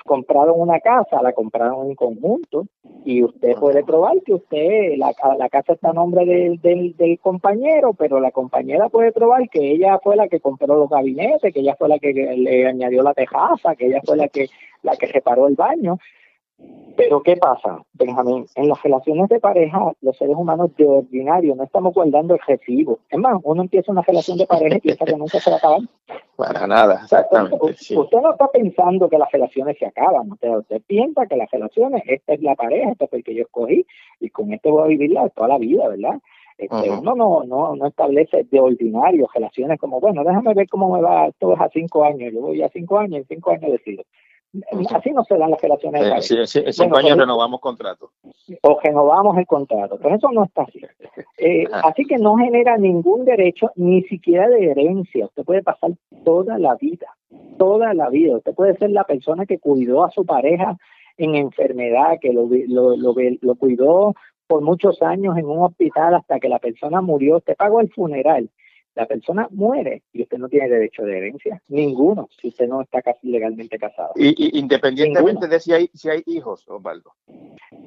[0.04, 2.66] Compraron una casa, la compraron en conjunto
[3.06, 7.20] y usted puede probar que usted, la, la casa está a nombre del, del, del,
[7.20, 11.60] compañero, pero la compañera puede probar que ella fue la que compró los gabinetes, que
[11.60, 14.48] ella fue la que le añadió la tejaza, que ella fue la que,
[14.82, 16.00] la que reparó el baño.
[17.00, 18.46] Pero ¿qué pasa, Benjamín?
[18.56, 23.00] En las relaciones de pareja, los seres humanos de ordinario no estamos guardando el recibo.
[23.10, 25.60] Es más, uno empieza una relación de pareja y piensa que nunca se va a
[25.60, 25.80] acabar.
[26.36, 27.56] Para nada, exactamente.
[27.56, 30.30] usted, no está pensando que las relaciones se acaban.
[30.30, 33.44] Usted, usted piensa que las relaciones, esta es la pareja, este es el que yo
[33.44, 33.86] escogí
[34.20, 36.20] y con este voy a vivirla toda la vida, ¿verdad?
[36.58, 41.02] Este, Uno no, no, no establece de ordinario relaciones como, bueno, déjame ver cómo me
[41.02, 44.04] va, todo es a cinco años, yo voy a cinco años, en cinco años decido.
[44.96, 46.26] Así no se dan las relaciones.
[46.26, 48.10] Sí, en cinco años renovamos contrato.
[48.64, 50.00] O renovamos el contrato.
[50.02, 50.82] Pero eso no está así.
[51.42, 55.26] Eh, así que no genera ningún derecho, ni siquiera de herencia.
[55.26, 55.92] Usted puede pasar
[56.26, 57.08] toda la vida,
[57.58, 58.36] toda la vida.
[58.36, 60.78] Usted puede ser la persona que cuidó a su pareja
[61.18, 64.16] en enfermedad, que lo, lo, lo, lo cuidó
[64.48, 67.38] por muchos años en un hospital hasta que la persona murió.
[67.38, 68.50] Usted pagó el funeral
[68.96, 73.02] la persona muere y usted no tiene derecho de herencia, ninguno, si usted no está
[73.02, 74.12] casi legalmente casado.
[74.16, 77.14] Y, independientemente de si hay, si hay hijos, Osvaldo.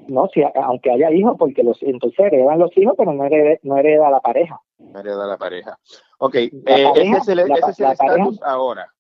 [0.08, 3.76] No, si, aunque haya hijos, porque los entonces heredan los hijos, pero no hereda, no
[3.76, 4.60] hereda la pareja.
[4.78, 5.78] No hereda la pareja.
[6.18, 8.92] Ok, eh, ese es el estatus ahora.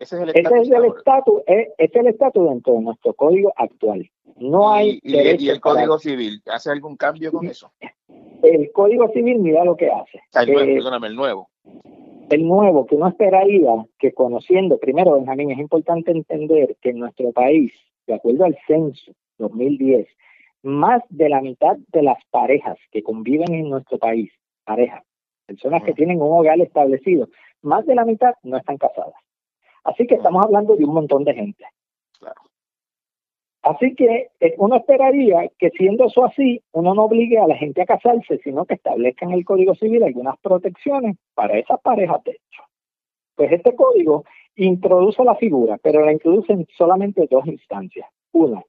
[0.00, 1.42] Ese es el estatus.
[1.46, 4.08] Ese es el estatus dentro de nuestro código actual.
[4.36, 5.00] No hay.
[5.02, 7.72] ¿Y, y el código civil hace algún cambio con eso?
[8.42, 10.20] El Código Civil, mira lo que hace.
[10.34, 11.50] El nuevo, perdóname, el nuevo.
[12.30, 17.32] El nuevo, que no esperaría que conociendo, primero, Benjamín, es importante entender que en nuestro
[17.32, 17.72] país,
[18.06, 20.06] de acuerdo al censo 2010,
[20.62, 24.30] más de la mitad de las parejas que conviven en nuestro país,
[24.64, 25.02] parejas,
[25.46, 27.28] personas que tienen un hogar establecido,
[27.62, 29.14] más de la mitad no están casadas.
[29.88, 31.64] Así que estamos hablando de un montón de gente.
[32.18, 32.42] Claro.
[33.62, 37.80] Así que eh, uno esperaría que siendo eso así, uno no obligue a la gente
[37.80, 42.32] a casarse, sino que establezca en el Código Civil algunas protecciones para esas parejas de
[42.32, 42.62] hecho.
[43.34, 44.24] Pues este código
[44.56, 48.10] introduce la figura, pero la introduce en solamente dos instancias.
[48.32, 48.62] Una,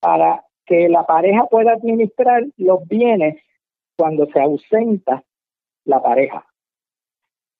[0.00, 3.36] para que la pareja pueda administrar los bienes
[3.98, 5.22] cuando se ausenta
[5.84, 6.47] la pareja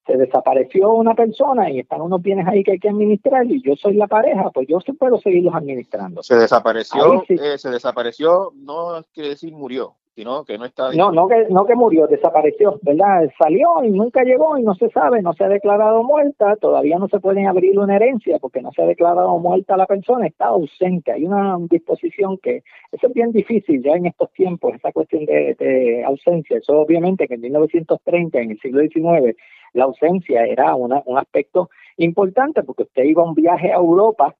[0.09, 3.77] se desapareció una persona y están unos bienes ahí que hay que administrar y yo
[3.77, 6.23] soy la pareja, pues yo sí puedo seguirlos administrando.
[6.23, 10.93] Se desapareció, eh, se desapareció, no quiere decir murió, sino que no está.
[10.95, 13.31] No, no que, no que murió, desapareció, ¿verdad?
[13.39, 17.07] Salió y nunca llegó y no se sabe, no se ha declarado muerta, todavía no
[17.07, 21.13] se puede abrir una herencia porque no se ha declarado muerta la persona, está ausente.
[21.13, 25.55] Hay una disposición que, eso es bien difícil ya en estos tiempos, esa cuestión de,
[25.57, 26.59] de ausencia.
[26.59, 29.37] Eso obviamente que en 1930, en el siglo XIX,
[29.73, 34.35] la ausencia era un aspecto importante porque usted iba a un viaje a Europa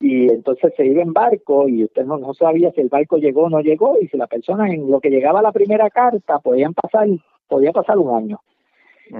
[0.00, 3.50] y entonces se iba en barco y usted no, sabía si el barco llegó o
[3.50, 7.08] no llegó y si la persona en lo que llegaba la primera carta podían pasar
[7.48, 8.40] podía pasar un año.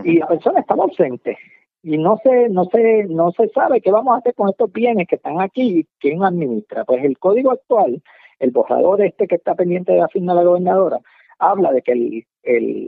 [0.04, 1.38] Y la persona estaba ausente
[1.82, 5.08] y no se no se no se sabe qué vamos a hacer con estos bienes
[5.08, 6.84] que están aquí quién administra.
[6.84, 8.02] Pues el código actual
[8.38, 11.00] el borrador este que está pendiente de la firma de la gobernadora
[11.38, 12.24] habla de que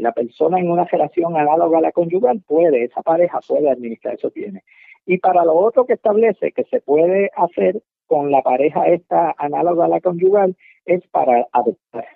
[0.01, 4.33] la persona en una relación análoga a la conyugal puede, esa pareja puede administrar esos
[4.33, 4.65] bienes.
[5.07, 9.85] Y para lo otro que establece que se puede hacer con la pareja esta análoga
[9.85, 12.07] a la conyugal es para adoptar.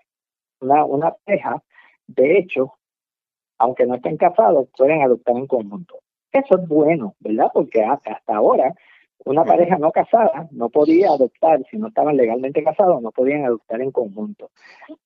[0.61, 1.63] Una, una pareja,
[2.07, 2.75] de hecho,
[3.59, 5.99] aunque no estén casados, pueden adoptar en conjunto.
[6.33, 7.51] Eso es bueno, ¿verdad?
[7.55, 8.75] Porque hasta ahora
[9.27, 13.81] Una pareja no casada no podía adoptar, si no estaban legalmente casados, no podían adoptar
[13.81, 14.51] en conjunto.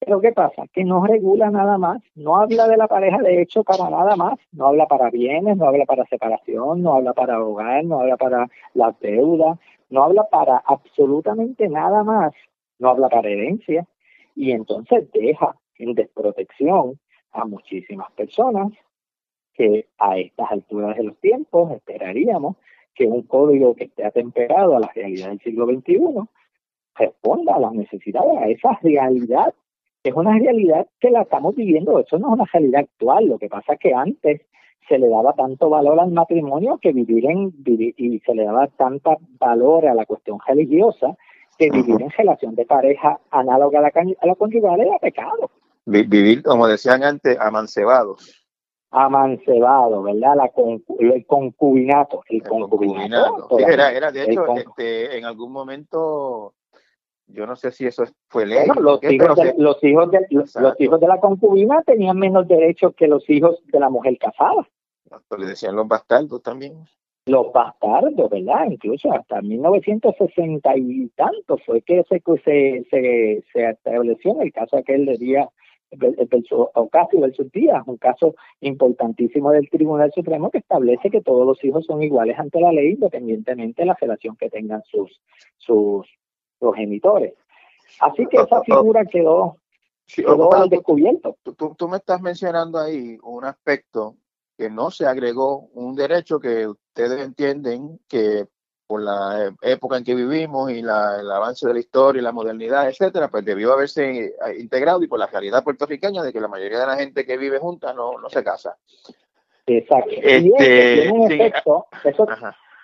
[0.00, 0.64] Pero ¿qué pasa?
[0.72, 4.36] Que no regula nada más, no habla de la pareja de hecho para nada más,
[4.50, 8.48] no habla para bienes, no habla para separación, no habla para hogar, no habla para
[8.74, 9.56] la deuda,
[9.88, 12.32] no habla para absolutamente nada más,
[12.80, 13.86] no habla para herencia.
[14.34, 16.98] Y entonces deja en desprotección
[17.32, 18.72] a muchísimas personas
[19.54, 22.56] que a estas alturas de los tiempos esperaríamos
[22.98, 25.98] que un código que esté atemperado a la realidad del siglo XXI
[26.96, 29.54] responda a las necesidades, a esa realidad,
[30.02, 33.48] es una realidad que la estamos viviendo, eso no es una realidad actual, lo que
[33.48, 34.40] pasa es que antes
[34.88, 39.18] se le daba tanto valor al matrimonio que vivir en y se le daba tanto
[39.38, 41.16] valor a la cuestión religiosa
[41.56, 45.50] que vivir en relación de pareja análoga a la, a la conyugal era pecado.
[45.86, 48.47] Vivir, como decían antes, amancebados
[48.90, 50.36] amancebado, ¿verdad?
[50.36, 50.52] La
[50.98, 52.22] el concubinato.
[52.28, 53.58] El, concubinato.
[53.58, 56.54] era, era, de hecho, este, en algún momento,
[57.26, 58.66] yo no sé si eso fue ley.
[58.80, 63.06] los, hijos de, los, hijos de, los, hijos de la concubina tenían menos derechos que
[63.06, 64.66] los hijos de la mujer casada.
[65.36, 66.84] Le decían los bastardos también.
[67.26, 68.66] Los bastardos, ¿verdad?
[68.70, 74.78] Incluso hasta 1960 y tanto fue que se, se, se, se estableció en el caso
[74.78, 75.18] aquel de
[75.90, 81.62] día Ocasio versus Díaz, un caso importantísimo del Tribunal Supremo que establece que todos los
[81.64, 85.20] hijos son iguales ante la ley independientemente de la relación que tengan sus,
[85.56, 86.06] sus
[86.58, 87.34] progenitores.
[88.00, 89.56] Así que esa figura quedó,
[90.06, 91.36] quedó al descubierto.
[91.42, 94.16] Tú, tú, me estás mencionando ahí un aspecto
[94.56, 98.46] que no se agregó, un derecho que ustedes entienden que
[98.88, 102.32] por la época en que vivimos y la, el avance de la historia y la
[102.32, 106.80] modernidad, etcétera, pues debió haberse integrado y por la realidad puertorriqueña de que la mayoría
[106.80, 108.78] de la gente que vive junta no, no se casa.
[109.66, 110.10] Exacto.
[110.10, 112.26] y este, tiene un efecto, eso,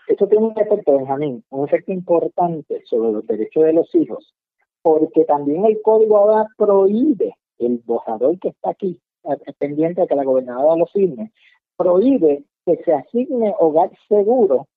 [0.06, 4.34] eso tiene un efecto, Benjamín, un efecto importante sobre los derechos de los hijos,
[4.82, 10.16] porque también el código ahora prohíbe, el borrador que está aquí, eh, pendiente de que
[10.16, 11.32] la gobernadora lo firme,
[11.78, 14.68] prohíbe que se asigne hogar seguro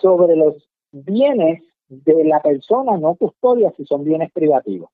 [0.00, 4.90] sobre los bienes de la persona no custodia si son bienes privativos.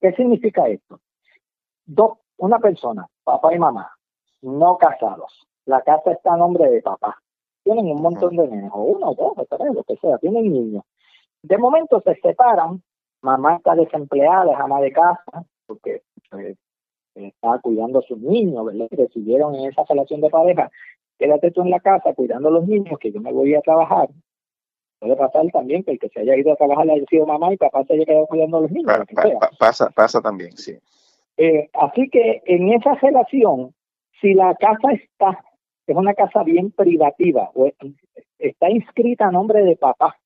[0.00, 1.00] ¿Qué significa esto?
[2.38, 3.92] Una persona, papá y mamá,
[4.42, 5.46] no casados.
[5.64, 7.16] La casa está a nombre de papá.
[7.62, 10.52] Tienen un montón de niños, o uno, o dos, o tres, lo que sea, tienen
[10.52, 10.82] niños.
[11.42, 12.82] De momento se separan,
[13.20, 16.02] mamá está desempleada, es ama de casa, porque
[16.36, 16.56] eh,
[17.14, 18.88] está cuidando a sus niños, ¿verdad?
[18.90, 20.68] Decidieron en esa relación de pareja,
[21.18, 24.08] quédate tú en la casa cuidando a los niños, que yo me voy a trabajar,
[25.02, 27.56] Puede pasar también que el que se haya ido a trabajar haya sido mamá y
[27.56, 28.92] papá se haya quedado cuidando a los niños.
[29.58, 30.78] pasa, pasa también, sí.
[31.36, 33.74] Eh, así que en esa relación,
[34.20, 35.44] si la casa está,
[35.88, 37.68] es una casa bien privativa, o
[38.38, 40.20] está inscrita a nombre de papá,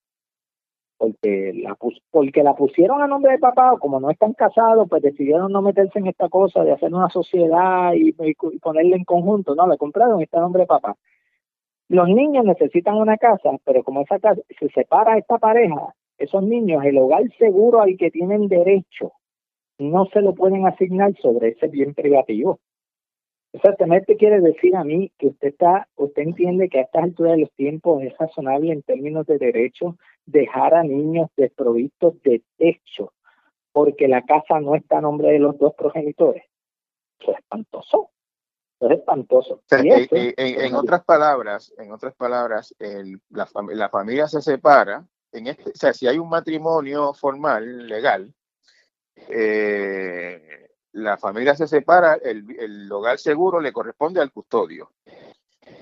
[0.99, 1.75] porque la,
[2.11, 5.63] porque la pusieron a nombre de papá, o como no están casados, pues decidieron no
[5.63, 9.79] meterse en esta cosa de hacer una sociedad y, y ponerle en conjunto, no, le
[9.79, 10.99] compraron está a nombre de papá.
[11.89, 16.85] Los niños necesitan una casa, pero como esa casa se separa esta pareja, esos niños,
[16.85, 19.13] el hogar seguro al que tienen derecho,
[19.79, 22.59] no se lo pueden asignar sobre ese bien privativo.
[23.53, 27.43] Exactamente quiere decir a mí que usted está, usted entiende que a estas alturas de
[27.43, 29.97] los tiempos es razonable en términos de derecho
[30.27, 33.13] dejar a niños desprovistos de techo
[33.73, 36.45] porque la casa no está a nombre de los dos progenitores.
[37.21, 38.11] Eso es espantoso.
[38.79, 39.63] Es espantoso.
[39.71, 42.75] en, otras palabras, en otras palabras,
[43.31, 45.05] la, la, familia se separa.
[45.33, 48.33] En este, o sea, si hay un matrimonio formal, legal,
[49.29, 54.91] eh, la familia se separa, el, el, hogar seguro le corresponde al custodio.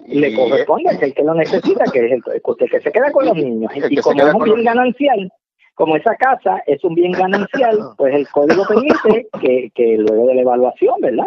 [0.06, 2.22] Le corresponde al que, lo necesita, que es el,
[2.70, 3.72] que se queda con los niños.
[3.74, 5.32] Y como es un bien ganancial,
[5.74, 10.34] como esa casa es un bien ganancial, pues el código permite que, que luego de
[10.36, 11.26] la evaluación, ¿verdad?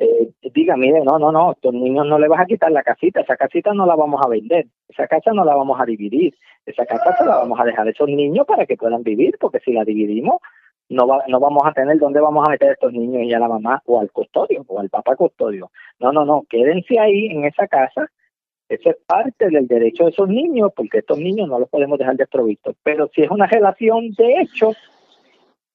[0.00, 3.20] Eh, diga, mire, no, no, no, estos niños no le vas a quitar la casita,
[3.20, 6.34] esa casita no la vamos a vender, esa casa no la vamos a dividir,
[6.64, 9.60] esa casa se la vamos a dejar a esos niños para que puedan vivir, porque
[9.60, 10.40] si la dividimos,
[10.88, 13.38] no, va, no vamos a tener dónde vamos a meter a estos niños y a
[13.38, 15.70] la mamá o al custodio o al papá custodio.
[15.98, 18.08] No, no, no, quédense ahí en esa casa.
[18.70, 22.16] Eso es parte del derecho de esos niños, porque estos niños no los podemos dejar
[22.16, 22.74] desprovistos.
[22.82, 24.72] Pero si es una relación de hecho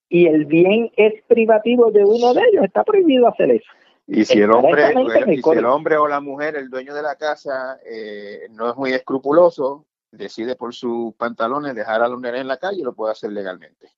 [0.09, 3.69] y el bien es privativo de uno de ellos, está prohibido hacer eso.
[4.08, 8.47] Y si el hombre, el hombre o la mujer, el dueño de la casa, eh,
[8.51, 12.84] no es muy escrupuloso, decide por sus pantalones dejar a los nenes en la calle,
[12.84, 13.89] lo puede hacer legalmente.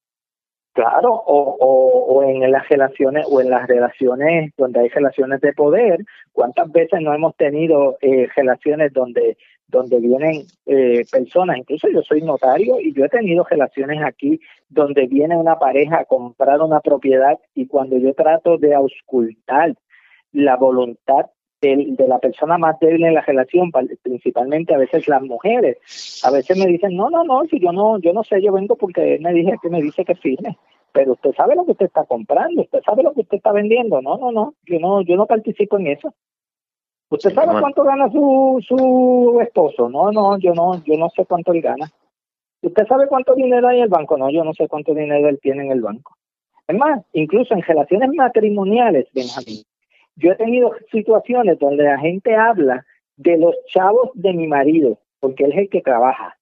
[0.72, 6.06] Claro, o, o, en las relaciones o en las relaciones donde hay relaciones de poder,
[6.32, 9.38] ¿cuántas veces no hemos tenido eh, relaciones donde
[9.68, 14.40] donde vienen eh, personas, incluso yo soy notario y yo he tenido relaciones aquí
[14.70, 19.76] donde viene una pareja a comprar una propiedad y cuando yo trato de auscultar
[20.32, 21.28] la voluntad
[21.62, 23.72] de, de, la persona más débil en la relación,
[24.04, 25.78] principalmente a veces las mujeres,
[26.24, 28.76] a veces me dicen, no, no, no, si yo no, yo no sé, yo vengo
[28.76, 30.58] porque él me dije que me dice que firme,
[30.92, 34.02] pero usted sabe lo que usted está comprando, usted sabe lo que usted está vendiendo,
[34.02, 36.14] no, no, no, yo no, yo no participo en eso.
[37.10, 39.88] ¿Usted sabe cuánto gana su, su esposo?
[39.88, 41.90] No, no, yo no, yo no sé cuánto él gana.
[42.62, 44.18] ¿Usted sabe cuánto dinero hay en el banco?
[44.18, 46.18] No, yo no sé cuánto dinero él tiene en el banco.
[46.68, 49.64] Es más, incluso en relaciones matrimoniales, Benjamín,
[50.18, 55.46] yo he tenido situaciones donde la gente habla de los chavos de mi marido, porque
[55.46, 56.38] él es el que trabaja.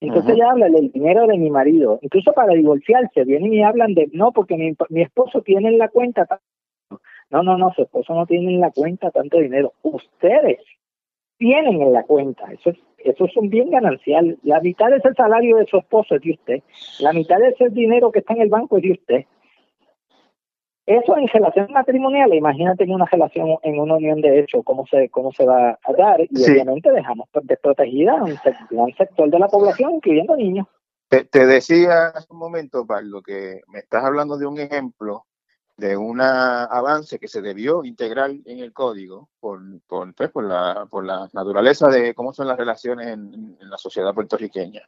[0.00, 1.98] Entonces ya habla del dinero de mi marido.
[2.02, 5.88] Incluso para divorciarse, vienen y hablan de, no, porque mi, mi esposo tiene en la
[5.88, 6.26] cuenta
[7.30, 9.74] no, no, no, su esposo no tiene en la cuenta tanto dinero.
[9.82, 10.60] Ustedes
[11.36, 12.50] tienen en la cuenta.
[12.52, 14.38] Eso es, eso es un bien ganancial.
[14.42, 16.62] La mitad de ese salario de su esposo es de usted.
[17.00, 19.24] La mitad de ese dinero que está en el banco es de usted.
[20.88, 25.10] Eso en relación matrimonial, imagínate en una relación, en una unión de hecho, cómo se,
[25.10, 28.38] cómo se va a dar, y obviamente dejamos desprotegida a un
[28.70, 30.66] gran sector de la población, incluyendo niños.
[31.08, 35.26] Te, te decía hace un momento, Pablo, que me estás hablando de un ejemplo
[35.78, 40.86] de un avance que se debió integrar en el código por, por, pues, por, la,
[40.90, 44.82] por la naturaleza de cómo son las relaciones en, la sociedad puertorriqueña.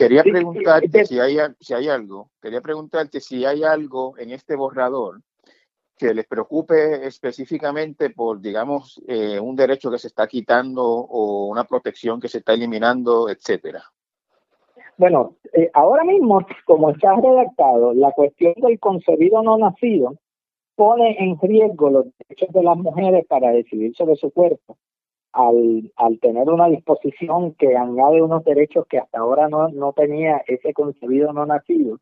[0.00, 5.20] Quería preguntarte si hay, si hay algo, quería preguntarte si hay algo en este borrador
[5.98, 11.64] que les preocupe específicamente por, digamos, eh, un derecho que se está quitando o una
[11.64, 13.82] protección que se está eliminando, etcétera.
[14.96, 20.14] Bueno, eh, ahora mismo, como está redactado, la cuestión del concebido no nacido
[20.76, 24.78] pone en riesgo los derechos de las mujeres para decidir sobre su cuerpo,
[25.32, 30.42] al, al tener una disposición que añade unos derechos que hasta ahora no, no tenía
[30.46, 31.98] ese concebido no nacido.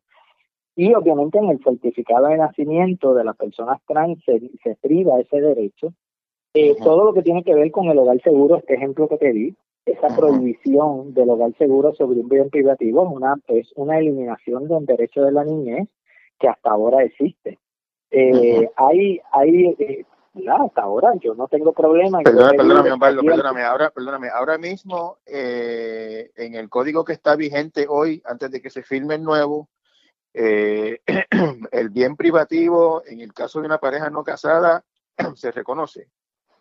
[0.75, 5.41] Y obviamente en el certificado de nacimiento de las personas trans se, se priva ese
[5.41, 5.93] derecho.
[6.53, 9.31] Eh, todo lo que tiene que ver con el hogar seguro, este ejemplo que te
[9.33, 9.55] di,
[9.85, 14.75] esa prohibición del hogar seguro sobre un bien privativo es una, es una eliminación de
[14.75, 15.87] un derecho de la niñez
[16.39, 17.59] que hasta ahora existe.
[18.11, 20.05] Eh, hay, hay
[20.35, 22.19] eh, hasta ahora yo no tengo problema.
[22.19, 28.21] Perdóname, perdóname, perdóname, ahora, perdóname, ahora mismo eh, en el código que está vigente hoy,
[28.25, 29.69] antes de que se firme el nuevo,
[30.33, 31.01] eh,
[31.71, 34.83] el bien privativo, en el caso de una pareja no casada,
[35.35, 36.09] se reconoce.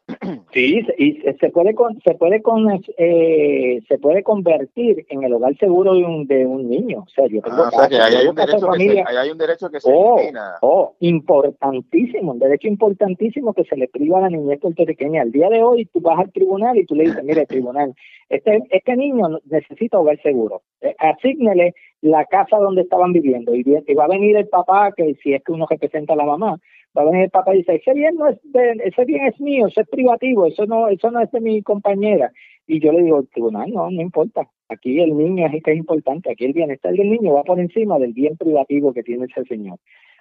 [0.53, 5.95] Sí, y se puede se puede con, eh, se puede convertir en el hogar seguro
[5.95, 7.05] de un de un niño.
[7.07, 9.71] O sea, yo tengo ah, o sea, hay, un derecho que se, hay un derecho
[9.71, 10.19] que se oh,
[10.63, 15.23] oh, importantísimo, un derecho importantísimo que se le priva a la niñez puertorriqueña.
[15.23, 17.95] Al día de hoy tú vas al tribunal y tú le dices, mire, tribunal,
[18.31, 20.63] este este niño necesita hogar seguro.
[20.81, 25.15] Eh, asígnele la casa donde estaban viviendo y, y va a venir el papá que
[25.23, 26.59] si es que uno representa a la mamá
[26.97, 28.39] va a venir el papá y dice, ese bien no es
[28.85, 32.33] ese bien es mío, eso es privativo, eso no, eso no es de mi compañera.
[32.67, 34.49] Y yo le digo, tribunal, no, no importa.
[34.69, 37.99] Aquí el niño es que es importante, aquí el bienestar del niño va por encima
[37.99, 39.79] del bien privativo que tiene ese señor.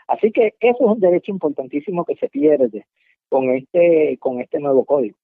[0.07, 2.85] Así que eso es un derecho importantísimo que se pierde
[3.29, 5.17] con este, con este nuevo código.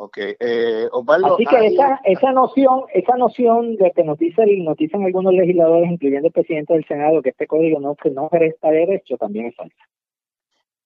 [0.00, 0.36] Okay.
[0.38, 0.88] Eh,
[1.24, 5.90] Así que esa, esa noción, esa noción de que nos, dice, nos dicen algunos legisladores,
[5.90, 9.56] incluyendo el presidente del Senado, que este código no, que no presta derecho, también es
[9.56, 9.88] falsa.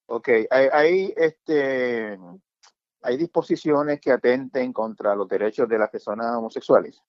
[0.07, 2.17] Ok, hay, este,
[3.03, 6.99] hay disposiciones que atenten contra los derechos de las personas homosexuales.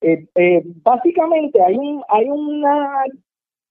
[0.00, 3.04] Eh, eh, básicamente hay un, hay una,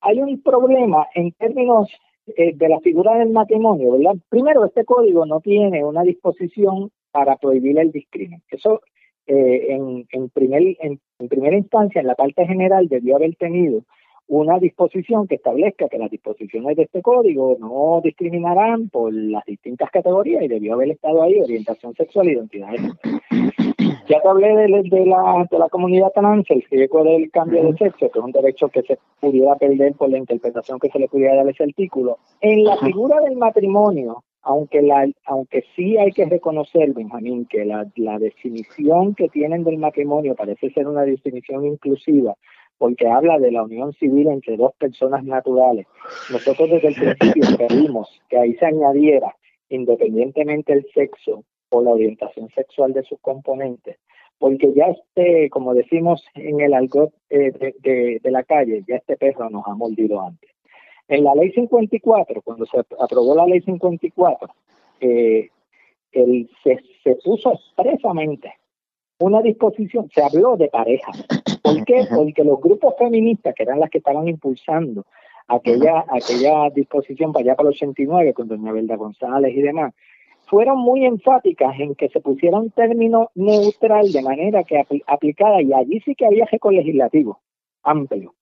[0.00, 1.90] hay un problema en términos
[2.24, 4.14] de la figura del matrimonio, ¿verdad?
[4.28, 8.42] Primero, este código no tiene una disposición para prohibir el discrimen.
[8.50, 8.80] Eso
[9.26, 13.82] eh, en, en, primer, en, primera instancia, en la parte general, debió haber tenido
[14.26, 19.90] una disposición que establezca que las disposiciones de este código no discriminarán por las distintas
[19.90, 22.74] categorías y debió haber estado ahí orientación sexual e identidad
[24.08, 27.76] Ya te hablé de, de, la, de la comunidad trans, el riesgo del cambio de
[27.76, 31.08] sexo, que es un derecho que se pudiera perder por la interpretación que se le
[31.08, 32.18] pudiera dar a ese artículo.
[32.40, 37.86] En la figura del matrimonio, aunque la aunque sí hay que reconocer Benjamín que la,
[37.96, 42.34] la definición que tienen del matrimonio parece ser una definición inclusiva
[42.80, 45.86] porque habla de la unión civil entre dos personas naturales.
[46.32, 49.36] Nosotros desde el principio pedimos que ahí se añadiera,
[49.68, 53.98] independientemente del sexo o la orientación sexual de sus componentes,
[54.38, 59.18] porque ya este, como decimos en el algo eh, de, de la calle, ya este
[59.18, 60.50] perro nos ha mordido antes.
[61.10, 64.48] En la ley 54, cuando se aprobó la ley 54,
[65.00, 65.48] eh,
[66.12, 68.54] el, se, se puso expresamente
[69.18, 71.10] una disposición, se habló de pareja.
[71.62, 72.06] ¿Por qué?
[72.14, 75.04] Porque los grupos feministas, que eran las que estaban impulsando
[75.48, 79.92] aquella, aquella disposición para allá para el 89, con doña Belda González y demás,
[80.46, 85.72] fueron muy enfáticas en que se pusiera un término neutral de manera que aplicara, y
[85.72, 87.40] allí sí que había récord legislativo
[87.82, 88.32] amplio,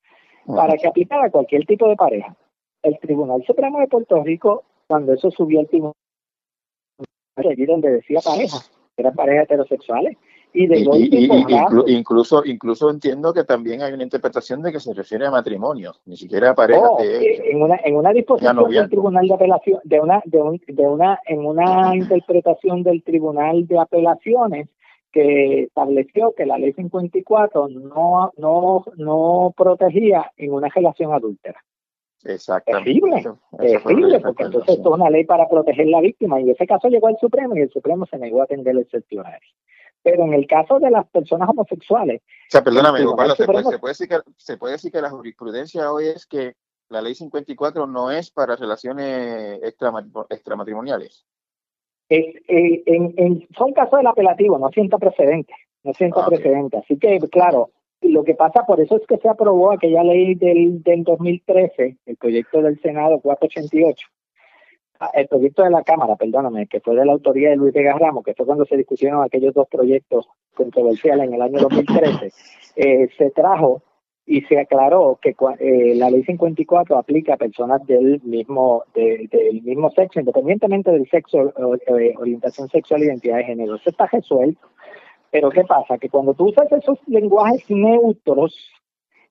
[0.46, 2.36] para que aplicara cualquier tipo de pareja.
[2.88, 5.94] El Tribunal Supremo de Puerto Rico, cuando eso subió al tribunal,
[7.36, 8.58] allí donde decía pareja,
[8.96, 10.16] eran parejas heterosexuales,
[10.52, 10.78] y de
[11.86, 16.16] incluso incluso entiendo que también hay una interpretación de que se refiere a matrimonio, ni
[16.16, 16.88] siquiera a pareja.
[16.88, 20.60] Oh, eh, en una en una disposición del tribunal de apelación de una de, un,
[20.66, 24.68] de una en una interpretación del tribunal de apelaciones
[25.12, 31.62] que estableció que la ley 54 no no no protegía en una relación adúltera.
[32.22, 33.24] Terrible,
[33.58, 36.66] terrible, porque entonces esto es una ley para proteger a la víctima y en ese
[36.66, 39.48] caso llegó al Supremo y el Supremo se negó a atender el excepcionario.
[40.02, 42.20] Pero en el caso de las personas homosexuales.
[42.22, 46.26] O sea, perdóname, se, puede, decir que, se puede decir que la jurisprudencia hoy es
[46.26, 46.54] que
[46.88, 51.24] la ley 54 no es para relaciones extramatrimoniales.
[52.08, 55.52] Es, eh, en, son casos del apelativo, no sienta precedente,
[55.84, 56.78] no sienta ah, precedente.
[56.78, 57.70] Así que, claro,
[58.02, 62.16] lo que pasa, por eso es que se aprobó aquella ley del, del 2013, el
[62.16, 64.06] proyecto del Senado 488,
[65.14, 68.24] el proyecto de la Cámara, perdóname, que fue de la autoría de Luis Vega Ramos,
[68.24, 72.32] que fue cuando se discutieron aquellos dos proyectos controversiales en el año 2013,
[72.76, 73.82] eh, se trajo
[74.26, 79.90] y se aclaró que eh, la ley 54 aplica a personas del mismo del mismo
[79.90, 81.48] sexo, independientemente del sexo,
[81.86, 83.76] eh, orientación sexual, identidad de género.
[83.76, 84.60] Eso está resuelto.
[85.30, 85.98] Pero ¿qué pasa?
[85.98, 88.56] Que cuando tú usas esos lenguajes neutros,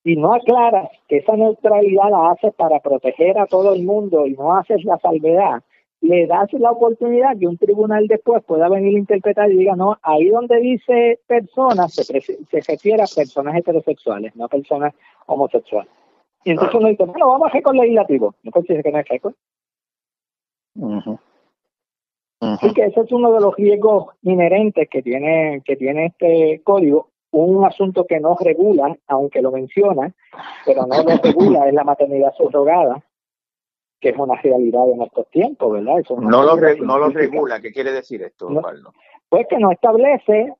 [0.03, 4.33] y no aclaras que esa neutralidad la haces para proteger a todo el mundo y
[4.35, 5.61] no haces la salvedad,
[5.99, 9.97] le das la oportunidad que un tribunal después pueda venir a interpretar y diga, no,
[10.01, 14.93] ahí donde dice personas se, se refiere a personas heterosexuales, no a personas
[15.25, 15.91] homosexuales.
[16.45, 18.35] Y entonces uno dice, bueno, vamos a récord legislativo.
[18.43, 19.33] No considera que no es récord.
[22.39, 27.09] Así que ese es uno de los riesgos inherentes que tiene, que tiene este código.
[27.31, 30.13] Un asunto que no regula, aunque lo menciona,
[30.65, 33.03] pero no lo regula, es la maternidad subrogada,
[33.99, 36.03] que es una realidad en estos tiempos, ¿verdad?
[36.09, 38.49] no, lo no lo regula, ¿qué quiere decir esto,
[39.29, 40.53] Pues que no establece,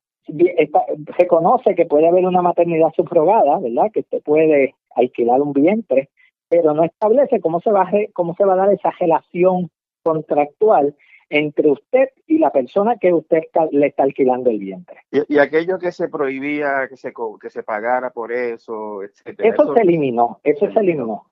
[1.17, 3.91] reconoce que puede haber una maternidad subrogada, ¿verdad?
[3.93, 6.09] Que usted puede alquilar un vientre,
[6.49, 9.69] pero no establece cómo se va a, cómo se va a dar esa relación
[10.03, 10.95] contractual
[11.30, 14.97] entre usted y la persona que usted le está alquilando el vientre.
[15.11, 19.49] Y, aquello que se prohibía que se, que se pagara por eso, etcétera.
[19.49, 21.25] Eso, se eliminó, eso se eliminó.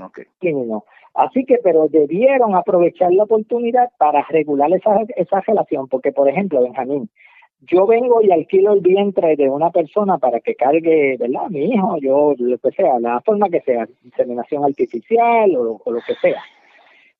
[0.00, 0.24] Okay.
[0.40, 0.84] eliminó.
[1.14, 6.62] Así que, pero debieron aprovechar la oportunidad para regular esa, esa relación, porque, por ejemplo,
[6.62, 7.10] Benjamín,
[7.60, 11.48] yo vengo y alquilo el vientre de una persona para que cargue, ¿verdad?
[11.50, 16.00] Mi hijo, yo, lo que sea, la forma que sea, inseminación artificial o, o lo
[16.00, 16.42] que sea.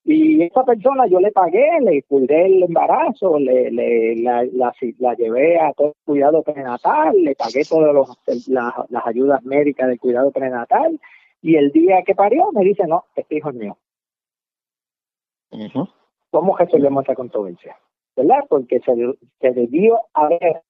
[0.05, 5.61] Y esa persona yo le pagué, le cuidé el embarazo, le, le la, la, llevé
[5.61, 7.94] a todo el cuidado prenatal, le pagué todas
[8.90, 10.98] las ayudas médicas del cuidado prenatal
[11.40, 13.76] y el día que parió me dice, no, este hijo es mío.
[16.30, 17.76] ¿Cómo resolvemos esa controversia?
[18.16, 18.44] ¿Verdad?
[18.48, 18.94] Porque se,
[19.40, 20.62] se debió haber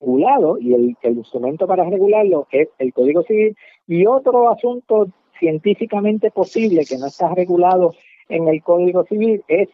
[0.00, 3.56] regulado y el, el instrumento para regularlo es el Código Civil
[3.86, 5.08] y otro asunto
[5.38, 7.94] científicamente posible que no está regulado
[8.28, 9.68] en el Código Civil es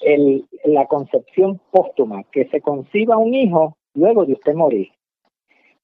[0.00, 4.88] el, la concepción póstuma, que se conciba un hijo luego de usted morir.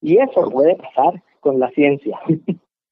[0.00, 2.20] Y eso puede pasar con la ciencia.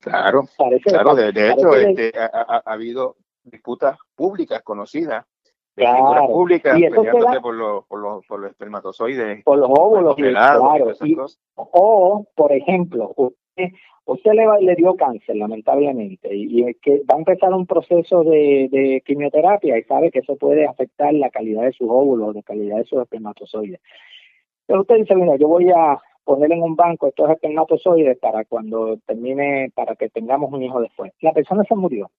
[0.01, 0.43] Claro,
[0.85, 5.25] claro de, hecho este, ha, habido disputas públicas conocidas
[5.75, 6.27] claro.
[6.29, 9.43] públicas y eso por, los, por, los, por los espermatozoides.
[9.45, 10.71] Por los óvulos, claro.
[11.55, 13.71] o, por ejemplo, usted
[14.05, 19.03] usted le, le dio cáncer, lamentablemente, y, es que va a empezar un proceso de,
[19.05, 22.85] quimioterapia y sabe que eso puede afectar la calidad de sus óvulos, la calidad de
[22.85, 23.81] sus espermatozoides.
[24.67, 28.97] Pero usted dice, mira, yo voy a poner en un banco estos espermatozoides para cuando
[29.07, 31.13] termine, para que tengamos un hijo después.
[31.21, 32.11] La persona se murió.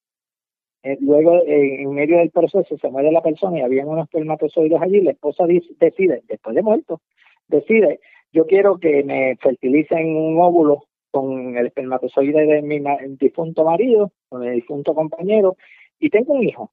[0.84, 4.82] Eh, luego, eh, en medio del proceso, se muere la persona y habían unos espermatozoides
[4.82, 5.00] allí.
[5.02, 5.46] La esposa
[5.80, 7.00] decide, después de muerto,
[7.48, 8.02] decide,
[8.34, 12.82] yo quiero que me fertilicen un óvulo con el espermatozoide de mi
[13.20, 15.58] difunto marido, con el difunto compañero,
[16.00, 16.72] y tengo un hijo.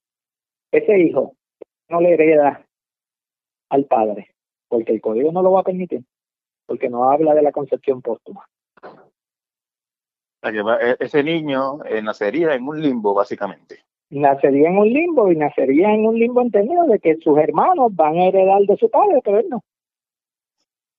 [0.73, 1.35] Ese hijo
[1.91, 2.65] no le hereda
[3.69, 4.31] al padre,
[4.67, 6.05] porque el código no lo va a permitir,
[6.65, 8.49] porque no habla de la concepción póstuma.
[10.43, 13.81] E, ese niño eh, nacería en un limbo, básicamente.
[14.09, 17.95] nacería en un limbo y nacería en un limbo en términos de que sus hermanos
[17.95, 19.63] van a heredar de su padre, pero él no.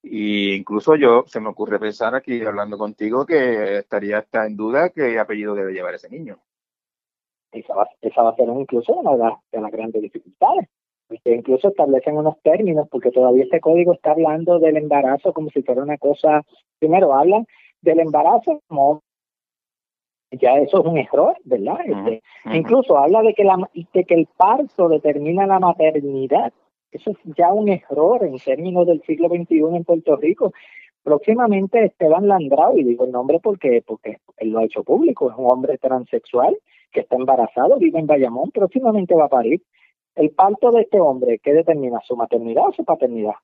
[0.04, 4.90] Y incluso yo, se me ocurre pensar aquí, hablando contigo, que estaría hasta en duda
[4.90, 6.40] qué apellido debe llevar ese niño.
[7.52, 10.68] Esa va, esa va a ser incluso una de las, de las grandes dificultades.
[11.24, 15.62] Que incluso establecen unos términos, porque todavía este código está hablando del embarazo como si
[15.62, 16.42] fuera una cosa.
[16.80, 17.46] Primero, hablan
[17.82, 19.04] del embarazo como
[20.32, 21.80] ya eso es un error, ¿verdad?
[21.86, 26.54] Este, incluso habla de que, la, de que el parto determina la maternidad.
[26.92, 30.54] Eso es ya un error en términos del siglo XXI en Puerto Rico.
[31.04, 35.38] Próximamente Esteban Landrao, y digo el nombre porque, porque él lo ha hecho público, es
[35.38, 36.58] un hombre transexual
[36.92, 39.64] que está embarazado, vive en Bayamón, próximamente va a parir.
[40.16, 42.00] El parto de este hombre, ¿qué determina?
[42.06, 43.36] ¿Su maternidad o su paternidad?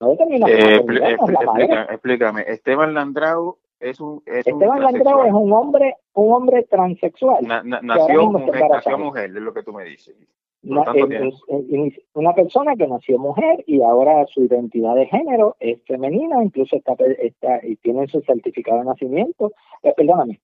[0.00, 5.52] No determina su eh, maternidad, explícame, Esteban Landrao es un es Esteban Landrao es un
[5.52, 10.16] hombre un hombre transexual nació, mujer, nació mujer es lo que tú me dices
[10.62, 16.94] una, persona que nació mujer y ahora su identidad de género es femenina incluso está,
[17.18, 19.52] está y tiene su certificado de nacimiento
[19.82, 20.40] eh, perdóname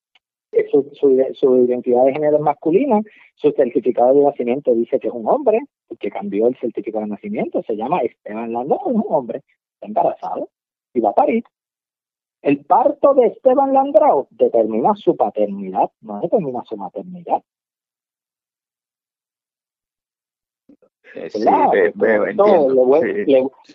[0.54, 0.88] eh, su,
[1.34, 3.00] su, identidad de género es masculina,
[3.34, 5.58] su certificado de nacimiento dice que es un hombre,
[5.98, 9.42] que cambió el certificado de nacimiento, se llama Esteban Landrao, es un hombre,
[9.74, 10.48] está embarazado
[10.92, 11.42] y va a parir.
[12.42, 17.42] El parto de Esteban Landrao determina su paternidad, no determina su maternidad.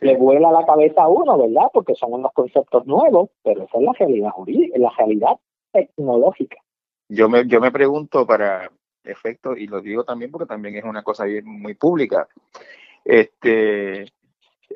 [0.02, 1.70] Le, vuela la cabeza a uno, ¿verdad?
[1.74, 5.40] Porque son unos conceptos nuevos, pero esa es la realidad jurídica, la realidad
[5.72, 6.58] tecnológica.
[7.08, 8.70] Yo me, yo me pregunto para
[9.04, 12.28] efectos, y lo digo también porque también es una cosa muy pública,
[13.06, 14.06] este,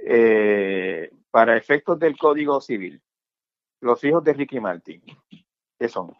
[0.06, 3.02] eh, para efectos del Código Civil,
[3.82, 5.02] los hijos de Ricky Martin,
[5.78, 6.14] ¿qué son?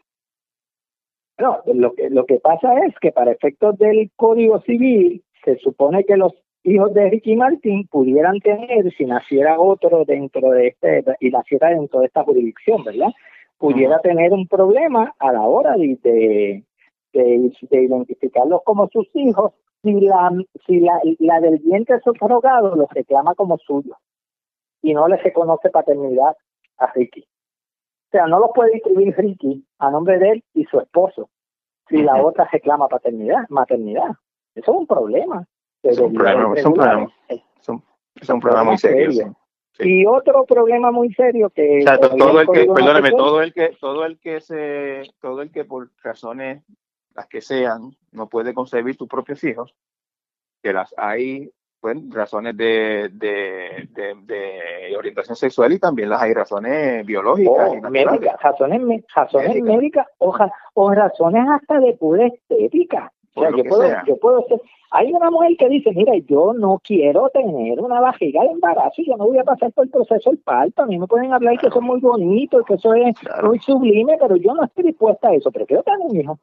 [1.40, 6.04] No, lo que, lo que pasa es que para efectos del Código Civil se supone
[6.06, 6.34] que los
[6.64, 12.00] hijos de Ricky Martin pudieran tener, si naciera otro dentro de este, y naciera dentro
[12.00, 13.12] de esta jurisdicción, ¿verdad?
[13.58, 16.64] Pudiera tener un problema a la hora de, de,
[17.14, 20.32] de, identificarlos como sus hijos si la,
[20.66, 23.96] si la, la del vientre subrogado los reclama como suyo
[24.82, 26.36] y no les reconoce paternidad
[26.78, 27.22] a Ricky.
[27.22, 31.30] O sea, no lo puede inscribir Ricky a nombre de él y su esposo
[31.90, 34.12] si la otra reclama paternidad, maternidad.
[34.56, 35.46] Eso es un problema.
[35.82, 39.36] Es un problema, es un problema, es un, problema muy serio.
[39.80, 43.76] Y otro problema muy serio que o sea, todo el que, perdóneme, todo el que,
[43.82, 46.64] todo el que se, todo el que por razones
[47.16, 49.76] las que sean no puede concebir sus propios hijos,
[50.62, 51.52] que las hay
[51.84, 53.90] pues, razones de, de,
[54.24, 57.72] de, orientación sexual y también las hay razones biológicas.
[57.74, 60.34] Oh, médicas, razones, razones médicas o,
[60.76, 63.12] o, razones hasta de pura estética.
[63.36, 64.62] O sea, yo puedo, yo puedo ser,
[64.92, 69.08] hay una mujer que dice, mira, yo no quiero tener una vajiga de embarazo y
[69.08, 70.84] yo no voy a pasar por el proceso del parto.
[70.84, 74.18] A mí me pueden hablar que eso es muy bonito, que eso es muy sublime,
[74.20, 75.52] pero yo no estoy dispuesta a eso.
[75.52, 76.40] Prefiero tener un hijo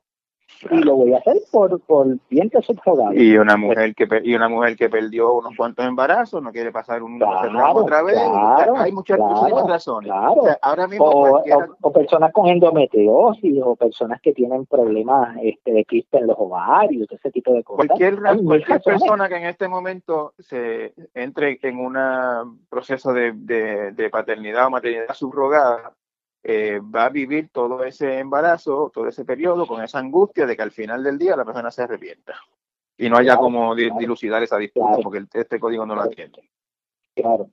[0.71, 3.15] y lo voy a hacer por, por vientre subrogado.
[3.15, 7.03] Y una mujer que y una mujer que perdió unos cuantos embarazos no quiere pasar
[7.03, 8.19] un otra vez.
[8.77, 9.19] hay muchas,
[9.67, 10.13] razones.
[10.61, 11.41] ahora mismo
[11.83, 17.07] o, personas con endometriosis o personas que tienen problemas este, de quiste en los ovarios,
[17.11, 17.87] ese tipo de cosas.
[17.87, 18.19] Cualquier,
[18.85, 21.97] persona que en este momento se entre en un
[22.69, 25.93] proceso de, de, de paternidad o maternidad subrogada
[26.43, 30.63] eh, va a vivir todo ese embarazo, todo ese periodo con esa angustia de que
[30.63, 32.35] al final del día la persona se arrepienta
[32.97, 36.43] y no haya como dilucidar esa disputa porque este código no lo atiende.
[37.15, 37.51] Claro,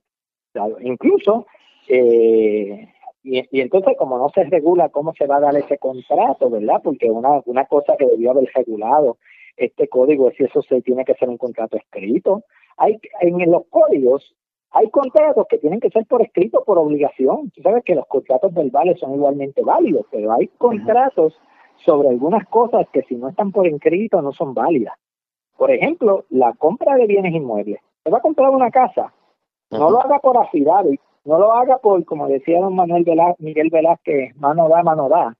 [0.52, 0.76] claro.
[0.80, 1.46] Incluso,
[1.88, 2.88] eh,
[3.22, 6.80] y, entonces como no se regula cómo se va a dar ese contrato, ¿verdad?
[6.82, 9.18] Porque una, una cosa que debió haber regulado
[9.56, 12.44] este código es si eso se tiene que ser un contrato escrito.
[12.76, 14.34] Hay en los códigos
[14.70, 17.50] hay contratos que tienen que ser por escrito, por obligación.
[17.50, 21.38] Tú sabes que los contratos verbales son igualmente válidos, pero hay contratos
[21.84, 24.94] sobre algunas cosas que si no están por escrito no son válidas.
[25.56, 27.80] Por ejemplo, la compra de bienes inmuebles.
[27.98, 29.12] Usted va a comprar una casa,
[29.70, 30.64] no lo haga por y
[31.24, 33.04] no lo haga por, como decía don Manuel
[33.38, 35.36] Miguel Velázquez, mano da, mano da.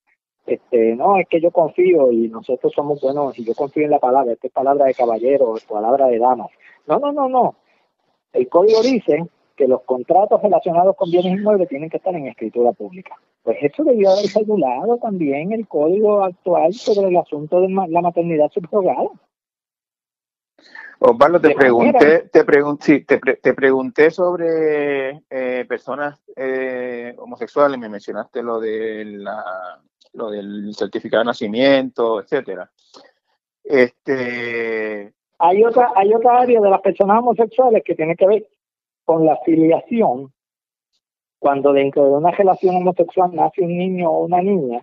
[0.47, 3.99] Este, no, es que yo confío y nosotros somos buenos y yo confío en la
[3.99, 6.51] palabra, esta es palabra de caballero, es palabra de damas.
[6.87, 7.55] No, no, no, no.
[8.33, 9.26] El código dice
[9.57, 13.14] que los contratos relacionados con bienes inmuebles tienen que estar en escritura pública.
[13.43, 18.51] Pues eso debió haber regulado también el código actual sobre el asunto de la maternidad
[18.53, 19.11] subrogada.
[21.01, 28.59] Osvaldo, te pregunté, te, pregunté, te, pregunté sobre eh, personas eh, homosexuales, me mencionaste lo
[28.59, 29.81] de la,
[30.14, 32.68] lo del certificado de nacimiento, etcétera.
[33.62, 38.47] Este, hay otra, hay otra área de las personas homosexuales que tiene que ver
[39.05, 40.32] con la filiación.
[41.39, 44.82] Cuando dentro de una relación homosexual nace un niño o una niña,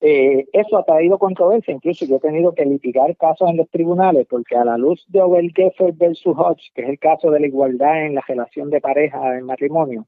[0.00, 1.72] eh, eso ha traído controversia.
[1.72, 5.22] Incluso yo he tenido que litigar casos en los tribunales porque a la luz de
[5.22, 5.52] Obel
[5.94, 9.46] versus Hodge, que es el caso de la igualdad en la relación de pareja en
[9.46, 10.06] matrimonio,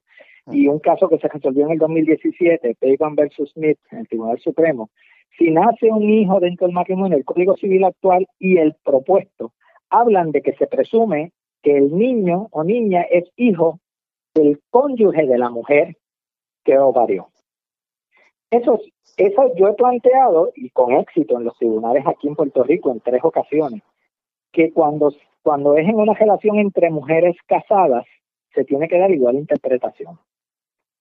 [0.53, 4.39] y un caso que se resolvió en el 2017, Pavan versus Smith, en el Tribunal
[4.39, 4.91] Supremo,
[5.39, 9.53] si nace un hijo dentro del matrimonio, el Código Civil actual y el propuesto
[9.91, 13.81] hablan de que se presume que el niño o niña es hijo
[14.35, 15.97] del cónyuge de la mujer
[16.65, 17.29] que ovarió.
[18.51, 18.81] Eso,
[19.17, 23.01] eso yo he planteado, y con éxito en los tribunales aquí en Puerto Rico en
[23.01, 23.83] tres ocasiones,
[24.53, 25.13] que cuando,
[25.43, 28.07] cuando es en una relación entre mujeres casadas,
[28.55, 30.19] se tiene que dar igual interpretación.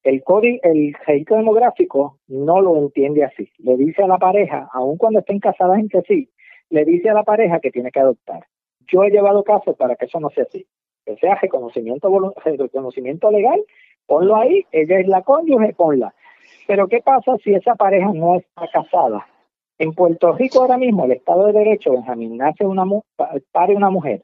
[0.05, 3.49] El código, el registro demográfico no lo entiende así.
[3.57, 6.29] Le dice a la pareja, aun cuando estén casadas entre sí,
[6.69, 8.45] le dice a la pareja que tiene que adoptar.
[8.81, 10.67] Yo he llevado casos para que eso no sea así.
[11.07, 12.07] Que sea reconocimiento,
[12.45, 13.59] reconocimiento legal,
[14.05, 16.13] ponlo ahí, ella es la cónyuge, ponla.
[16.67, 19.25] Pero ¿qué pasa si esa pareja no está casada?
[19.79, 22.85] En Puerto Rico ahora mismo el Estado de Derecho, Benjamín, nace una,
[23.51, 24.21] pare una mujer,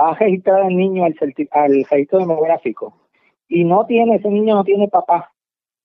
[0.00, 1.14] va a registrar al niño al,
[1.50, 3.03] al registro demográfico
[3.48, 5.32] y no tiene, ese niño no tiene papá,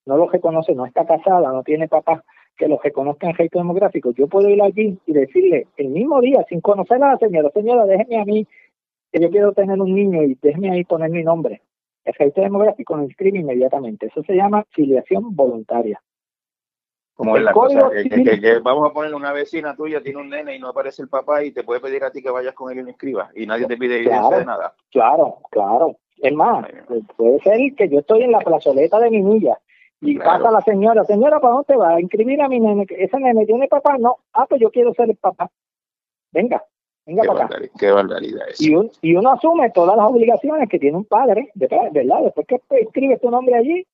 [0.06, 2.24] no lo reconoce, no está casada, no tiene papá,
[2.58, 6.46] que lo reconozca en registro demográfico, yo puedo ir allí y decirle el mismo día,
[6.50, 8.48] sin conocer a la señora, señora, déjeme a mí,
[9.12, 11.62] que yo quiero tener un niño y déjeme ahí poner mi nombre.
[12.04, 14.08] El registro demográfico lo inscribe inmediatamente.
[14.08, 16.02] Eso se llama filiación voluntaria.
[17.14, 20.60] Como es la cosa, que, vamos a ponerle una vecina tuya, tiene un nene y
[20.60, 22.84] no aparece el papá y te puede pedir a ti que vayas con él y
[22.84, 24.74] lo inscribas y nadie te pide evidencia de nada.
[24.90, 25.98] Claro, claro.
[26.22, 26.66] Es más,
[27.16, 29.58] puede ser que yo estoy en la plazoleta de mi niña
[30.02, 31.96] y pasa la señora, señora, ¿para dónde va?
[31.96, 32.86] A inscribir a mi nene.
[32.90, 33.98] ¿Ese nene tiene papá?
[33.98, 34.18] No.
[34.34, 35.50] Ah, pues yo quiero ser el papá.
[36.32, 36.64] Venga,
[37.06, 37.58] venga para acá.
[37.78, 38.62] Qué barbaridad es.
[38.62, 42.24] Y, y uno asume todas las obligaciones que tiene un padre, ¿verdad?
[42.24, 43.86] Después que escribes tu nombre allí,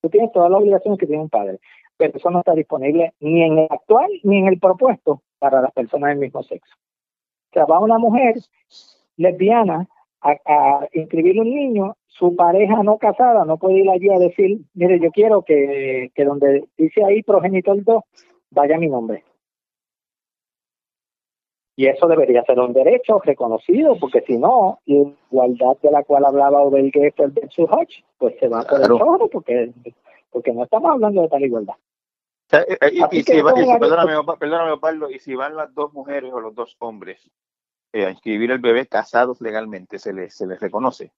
[0.00, 1.58] tú tienes todas las obligaciones que tiene un padre.
[1.96, 5.72] Pero eso no está disponible ni en el actual ni en el propuesto para las
[5.72, 6.74] personas del mismo sexo.
[7.50, 8.36] O sea, va una mujer
[9.16, 9.86] lesbiana
[10.22, 15.00] a, inscribir un niño, su pareja no casada no puede ir allí a decir, mire,
[15.00, 18.02] yo quiero que, que donde dice ahí progenitor 2,
[18.50, 19.24] vaya mi nombre.
[21.74, 26.26] Y eso debería ser un derecho reconocido, porque si no, la igualdad de la cual
[26.26, 29.72] hablaba Obel Geffer su Hodge, pues se va por el chorro, porque,
[30.30, 31.74] porque no estamos hablando de tal igualdad.
[33.10, 37.30] y, si perdóname, perdóname, Pablo, y si van las dos mujeres o los dos hombres
[37.92, 41.12] eh, a inscribir el bebé casados legalmente, ¿se les, se les reconoce?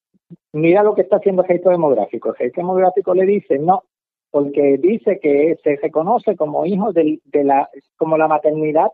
[0.52, 2.30] Mira lo que está haciendo el registro demográfico.
[2.30, 3.84] El registro demográfico le dice no,
[4.30, 8.88] porque dice que se reconoce como hijo de, la, como la maternidad,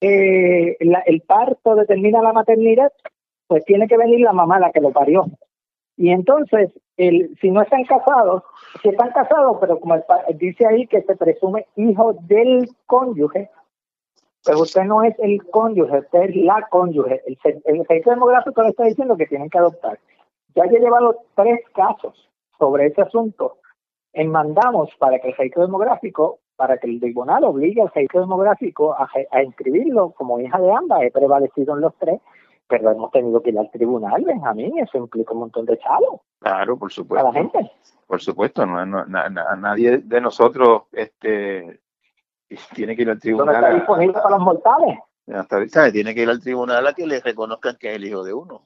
[0.00, 2.92] eh, el parto determina la maternidad,
[3.46, 5.26] pues tiene que venir la mamá la que lo parió.
[5.96, 8.42] Y entonces, el, si no están casados,
[8.82, 9.96] si están casados, pero como
[10.34, 13.50] dice ahí que se presume hijo del cónyuge,
[14.44, 17.22] pero usted no es el cónyuge, usted es la cónyuge.
[17.26, 17.38] El,
[17.88, 19.98] el demográfico le está diciendo que tienen que adoptar.
[20.54, 22.28] Ya he llevado tres casos
[22.58, 23.58] sobre ese asunto.
[24.12, 28.92] En mandamos para que el registro demográfico, para que el tribunal obligue al registro demográfico
[28.92, 31.02] a, a inscribirlo como hija de ambas.
[31.02, 32.20] He prevalecido en los tres,
[32.68, 34.78] pero hemos tenido que ir al tribunal, Benjamín.
[34.78, 36.20] Eso implica un montón de chavos.
[36.40, 37.26] Claro, por supuesto.
[37.26, 37.70] A la gente.
[38.06, 41.80] Por supuesto, no, no, nadie de nosotros este,
[42.74, 43.54] tiene que ir al tribunal.
[43.54, 44.98] está disponible para los mortales.
[45.92, 48.62] Tiene que ir al tribunal a que le reconozcan que es el hijo de uno.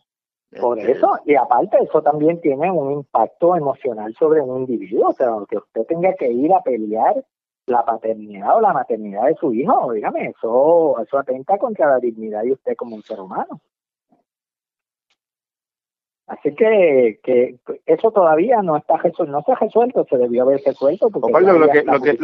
[0.60, 5.12] Por este, eso, y aparte eso también tiene un impacto emocional sobre un individuo, o
[5.12, 7.14] sea, que usted tenga que ir a pelear
[7.66, 12.42] la paternidad o la maternidad de su hijo, dígame, eso, eso atenta contra la dignidad
[12.42, 13.60] de usted como un ser humano.
[16.26, 20.60] Así que, que eso todavía no está resuelto, no se ha resuelto, se debió haber
[20.66, 21.08] resuelto.
[21.08, 22.18] Porque lo, que, lo, que,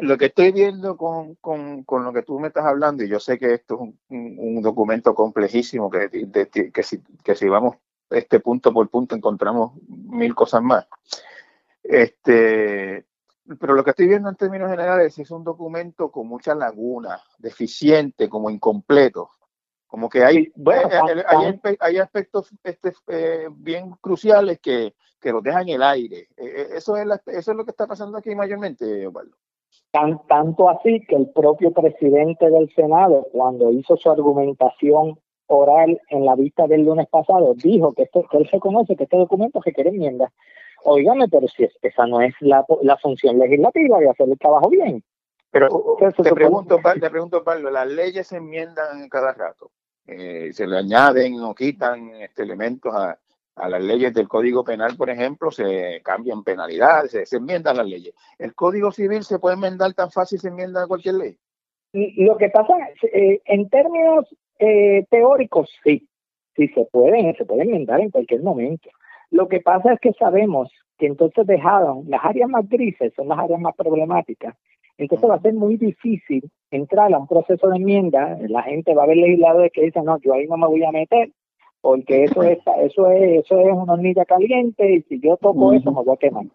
[0.00, 3.18] lo, que estoy viendo con, con, con, lo que tú me estás hablando, y yo
[3.18, 7.76] sé que esto es un, un documento complejísimo, que, que, si, que si vamos
[8.10, 10.86] este punto por punto encontramos mil cosas más.
[11.82, 13.06] Este,
[13.58, 18.28] pero lo que estoy viendo en términos generales es un documento con muchas lagunas, deficiente,
[18.28, 19.30] como incompleto.
[19.88, 20.82] Como que hay, bueno,
[21.26, 26.28] hay, hay, aspectos este, eh, bien cruciales que, que los dejan en el aire.
[26.36, 29.34] Eh, eh, eso, es eso es lo que está pasando aquí mayormente, Osvaldo.
[29.90, 36.26] Tan, tanto así que el propio presidente del Senado, cuando hizo su argumentación oral en
[36.26, 39.60] la vista del lunes pasado, dijo que, esto, que él se conoce que este documento
[39.64, 40.30] requiere enmiendas.
[40.84, 45.02] Óigame, pero si esa no es la, la función legislativa de hacer el trabajo bien.
[45.50, 49.70] Pero te pregunto, te pregunto, Pablo, las leyes se enmiendan cada rato.
[50.06, 53.18] Eh, se le añaden o quitan este, elementos a,
[53.56, 58.14] a, las leyes del Código Penal, por ejemplo, se cambian penalidades, se, enmiendan las leyes.
[58.38, 61.36] ¿El Código Civil se puede enmendar tan fácil se enmienda cualquier ley?
[61.92, 62.74] Lo que pasa,
[63.12, 64.26] eh, en términos
[64.58, 66.08] eh, teóricos, sí,
[66.56, 68.90] sí se pueden, se pueden enmendar en cualquier momento.
[69.30, 73.38] Lo que pasa es que sabemos que entonces dejaron, las áreas más grises son las
[73.38, 74.56] áreas más problemáticas,
[74.98, 79.04] entonces va a ser muy difícil entrar a un proceso de enmienda, la gente va
[79.04, 81.30] a ver legisladores que dicen, no, yo ahí no me voy a meter,
[81.80, 85.92] porque eso es, eso es, eso es una hornilla caliente y si yo toco eso
[85.92, 86.46] me voy a quemar.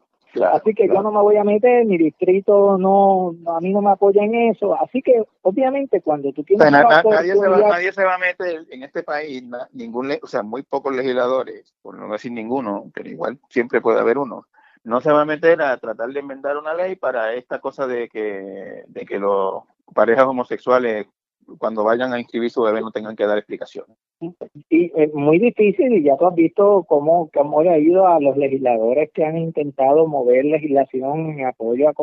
[0.52, 3.92] así que yo no me voy a meter, mi distrito no, a mí no me
[3.92, 4.76] apoya en eso.
[4.76, 6.70] Así que, obviamente, cuando tú tienes.
[6.70, 9.42] nadie, se va, nadie se va a meter en este país,
[9.72, 14.18] ningún, o sea, muy pocos legisladores, por no decir ninguno, pero igual siempre puede haber
[14.18, 14.48] uno,
[14.84, 18.10] no se va a meter a tratar de enmendar una ley para esta cosa de
[18.10, 19.64] que, de que los
[19.94, 21.08] parejas homosexuales
[21.58, 23.98] cuando vayan a inscribir su bebé no tengan que dar explicaciones.
[24.70, 28.20] Y es muy difícil y ya tú has visto cómo, cómo le ha ido a
[28.20, 31.94] los legisladores que han intentado mover legislación en apoyo a,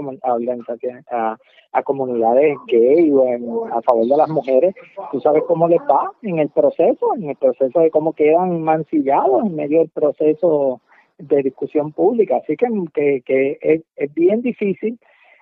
[1.11, 1.39] a,
[1.73, 4.75] a, comunidades gay o a favor de las mujeres.
[5.13, 9.47] Tú sabes cómo les va en el proceso, en el proceso de cómo quedan mancillados
[9.47, 10.83] en medio del proceso
[11.21, 12.37] de discusión pública.
[12.37, 14.99] Así que, que, que es, es bien difícil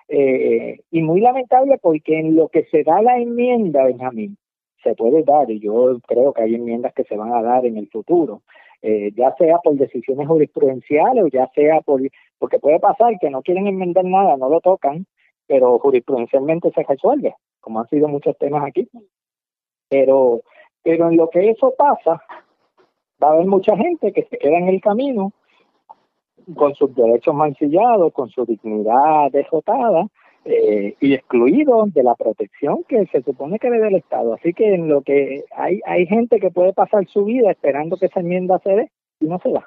[0.07, 4.37] eh, y muy lamentable porque en lo que se da la enmienda, Benjamín,
[4.83, 7.77] se puede dar, y yo creo que hay enmiendas que se van a dar en
[7.77, 8.41] el futuro,
[8.81, 12.01] eh, ya sea por decisiones jurisprudenciales o ya sea por,
[12.37, 15.05] porque puede pasar que no quieren enmendar nada, no lo tocan,
[15.45, 18.87] pero jurisprudencialmente se resuelve, como han sido muchos temas aquí.
[19.89, 20.41] Pero,
[20.81, 22.23] pero en lo que eso pasa,
[23.21, 25.33] va a haber mucha gente que se queda en el camino
[26.55, 30.07] con sus derechos mancillados, con su dignidad derrotada
[30.45, 34.33] eh, y excluido de la protección que se supone que debe el Estado.
[34.33, 38.07] Así que en lo que hay, hay gente que puede pasar su vida esperando que
[38.07, 39.65] esa enmienda se dé y no se da.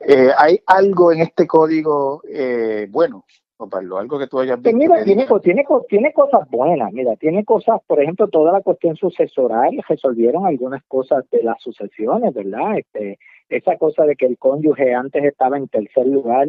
[0.00, 3.24] Eh, ¿Hay algo en este código eh, bueno?
[3.56, 4.76] Pablo, algo que tú hayas visto.
[4.76, 9.82] Mira, tiene, tiene, tiene cosas buenas, mira, tiene cosas, por ejemplo, toda la cuestión sucesoral,
[9.88, 12.78] resolvieron algunas cosas de las sucesiones, ¿verdad?
[12.78, 16.48] Este, esa cosa de que el cónyuge antes estaba en tercer lugar,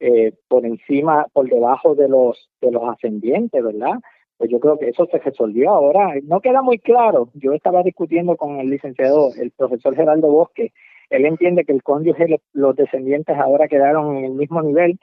[0.00, 3.98] eh, por encima, por debajo de los, de los ascendientes, ¿verdad?
[4.36, 6.14] Pues yo creo que eso se resolvió ahora.
[6.24, 7.30] No queda muy claro.
[7.34, 10.72] Yo estaba discutiendo con el licenciado, el profesor Geraldo Bosque.
[11.10, 14.98] Él entiende que el cónyuge, los descendientes ahora quedaron en el mismo nivel.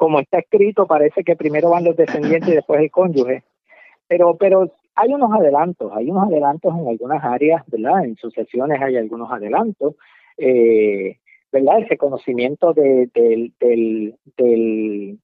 [0.00, 3.42] Como está escrito, parece que primero van los descendientes y después el cónyuge.
[4.08, 8.06] Pero, pero hay unos adelantos, hay unos adelantos en algunas áreas, ¿verdad?
[8.06, 9.96] En sucesiones hay algunos adelantos
[10.38, 11.18] eh,
[11.52, 11.80] ¿verdad?
[11.80, 15.18] Ese conocimiento de, del, del,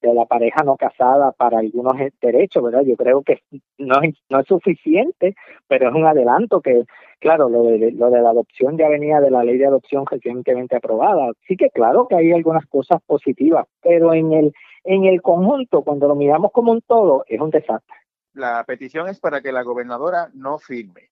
[0.00, 2.82] de la pareja no casada para algunos derechos, ¿verdad?
[2.82, 3.42] Yo creo que
[3.78, 5.34] no es, no es suficiente,
[5.66, 6.84] pero es un adelanto que,
[7.18, 10.76] claro, lo de, lo de la adopción ya venía de la ley de adopción recientemente
[10.76, 11.32] aprobada.
[11.46, 14.52] Sí que claro que hay algunas cosas positivas, pero en el,
[14.84, 17.96] en el conjunto, cuando lo miramos como un todo, es un desastre.
[18.34, 21.10] La petición es para que la gobernadora no firme.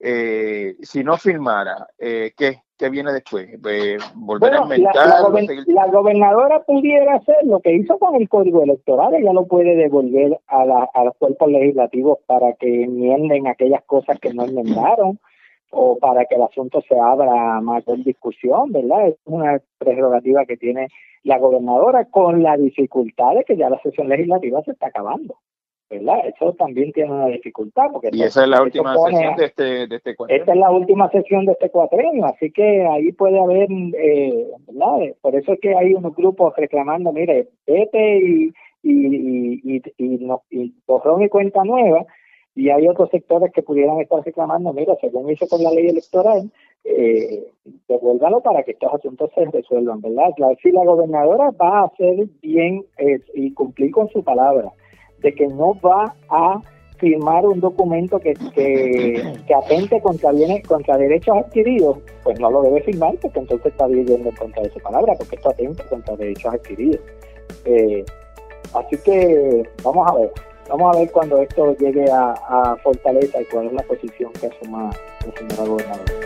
[0.00, 3.48] Eh, si no firmara, eh, ¿qué, ¿qué, viene después?
[3.68, 4.64] Eh, ¿Volver a
[5.66, 10.38] La, gobernadora pudiera hacer lo que hizo con el código electoral, ella lo puede devolver
[10.46, 15.18] a, la, a los cuerpos legislativos para que enmienden aquellas cosas que no enmendaron
[15.70, 19.08] o para que el asunto se abra a mayor discusión, ¿verdad?
[19.08, 20.88] Es una prerrogativa que tiene
[21.24, 25.36] la gobernadora con la dificultad de que ya la sesión legislativa se está acabando.
[25.90, 26.18] ¿Verdad?
[26.26, 27.86] Eso también tiene una dificultad.
[27.92, 30.42] Porque y esa es la última sesión de este, de este cuatrenio.
[30.42, 35.14] Esta es la última sesión de este cuatrenio, así que ahí puede haber, eh, ¿verdad?
[35.20, 40.42] Por eso es que hay unos grupos reclamando, mire, vete y, y, y, y, no,
[40.50, 42.04] y borrón y cuenta nueva,
[42.54, 46.50] y hay otros sectores que pudieran estar reclamando, mira, según hizo con la ley electoral,
[46.84, 47.46] eh,
[47.86, 50.30] devuélvalo para que estos asuntos se resuelvan, ¿verdad?
[50.62, 54.72] Si la gobernadora va a hacer bien eh, y cumplir con su palabra,
[55.20, 56.60] de que no va a
[56.98, 62.82] firmar un documento que, que, atente contra, bienes, contra derechos adquiridos, pues no lo debe
[62.82, 66.52] firmar porque entonces está viviendo en contra de su palabra, porque esto atenta contra derechos
[66.52, 67.00] adquiridos.
[67.64, 68.04] Eh,
[68.74, 70.32] así que vamos a ver,
[70.68, 74.48] vamos a ver cuando esto llegue a, a Fortaleza y cuál es la posición que
[74.48, 74.90] asuma
[75.24, 76.17] la señora gobernadora.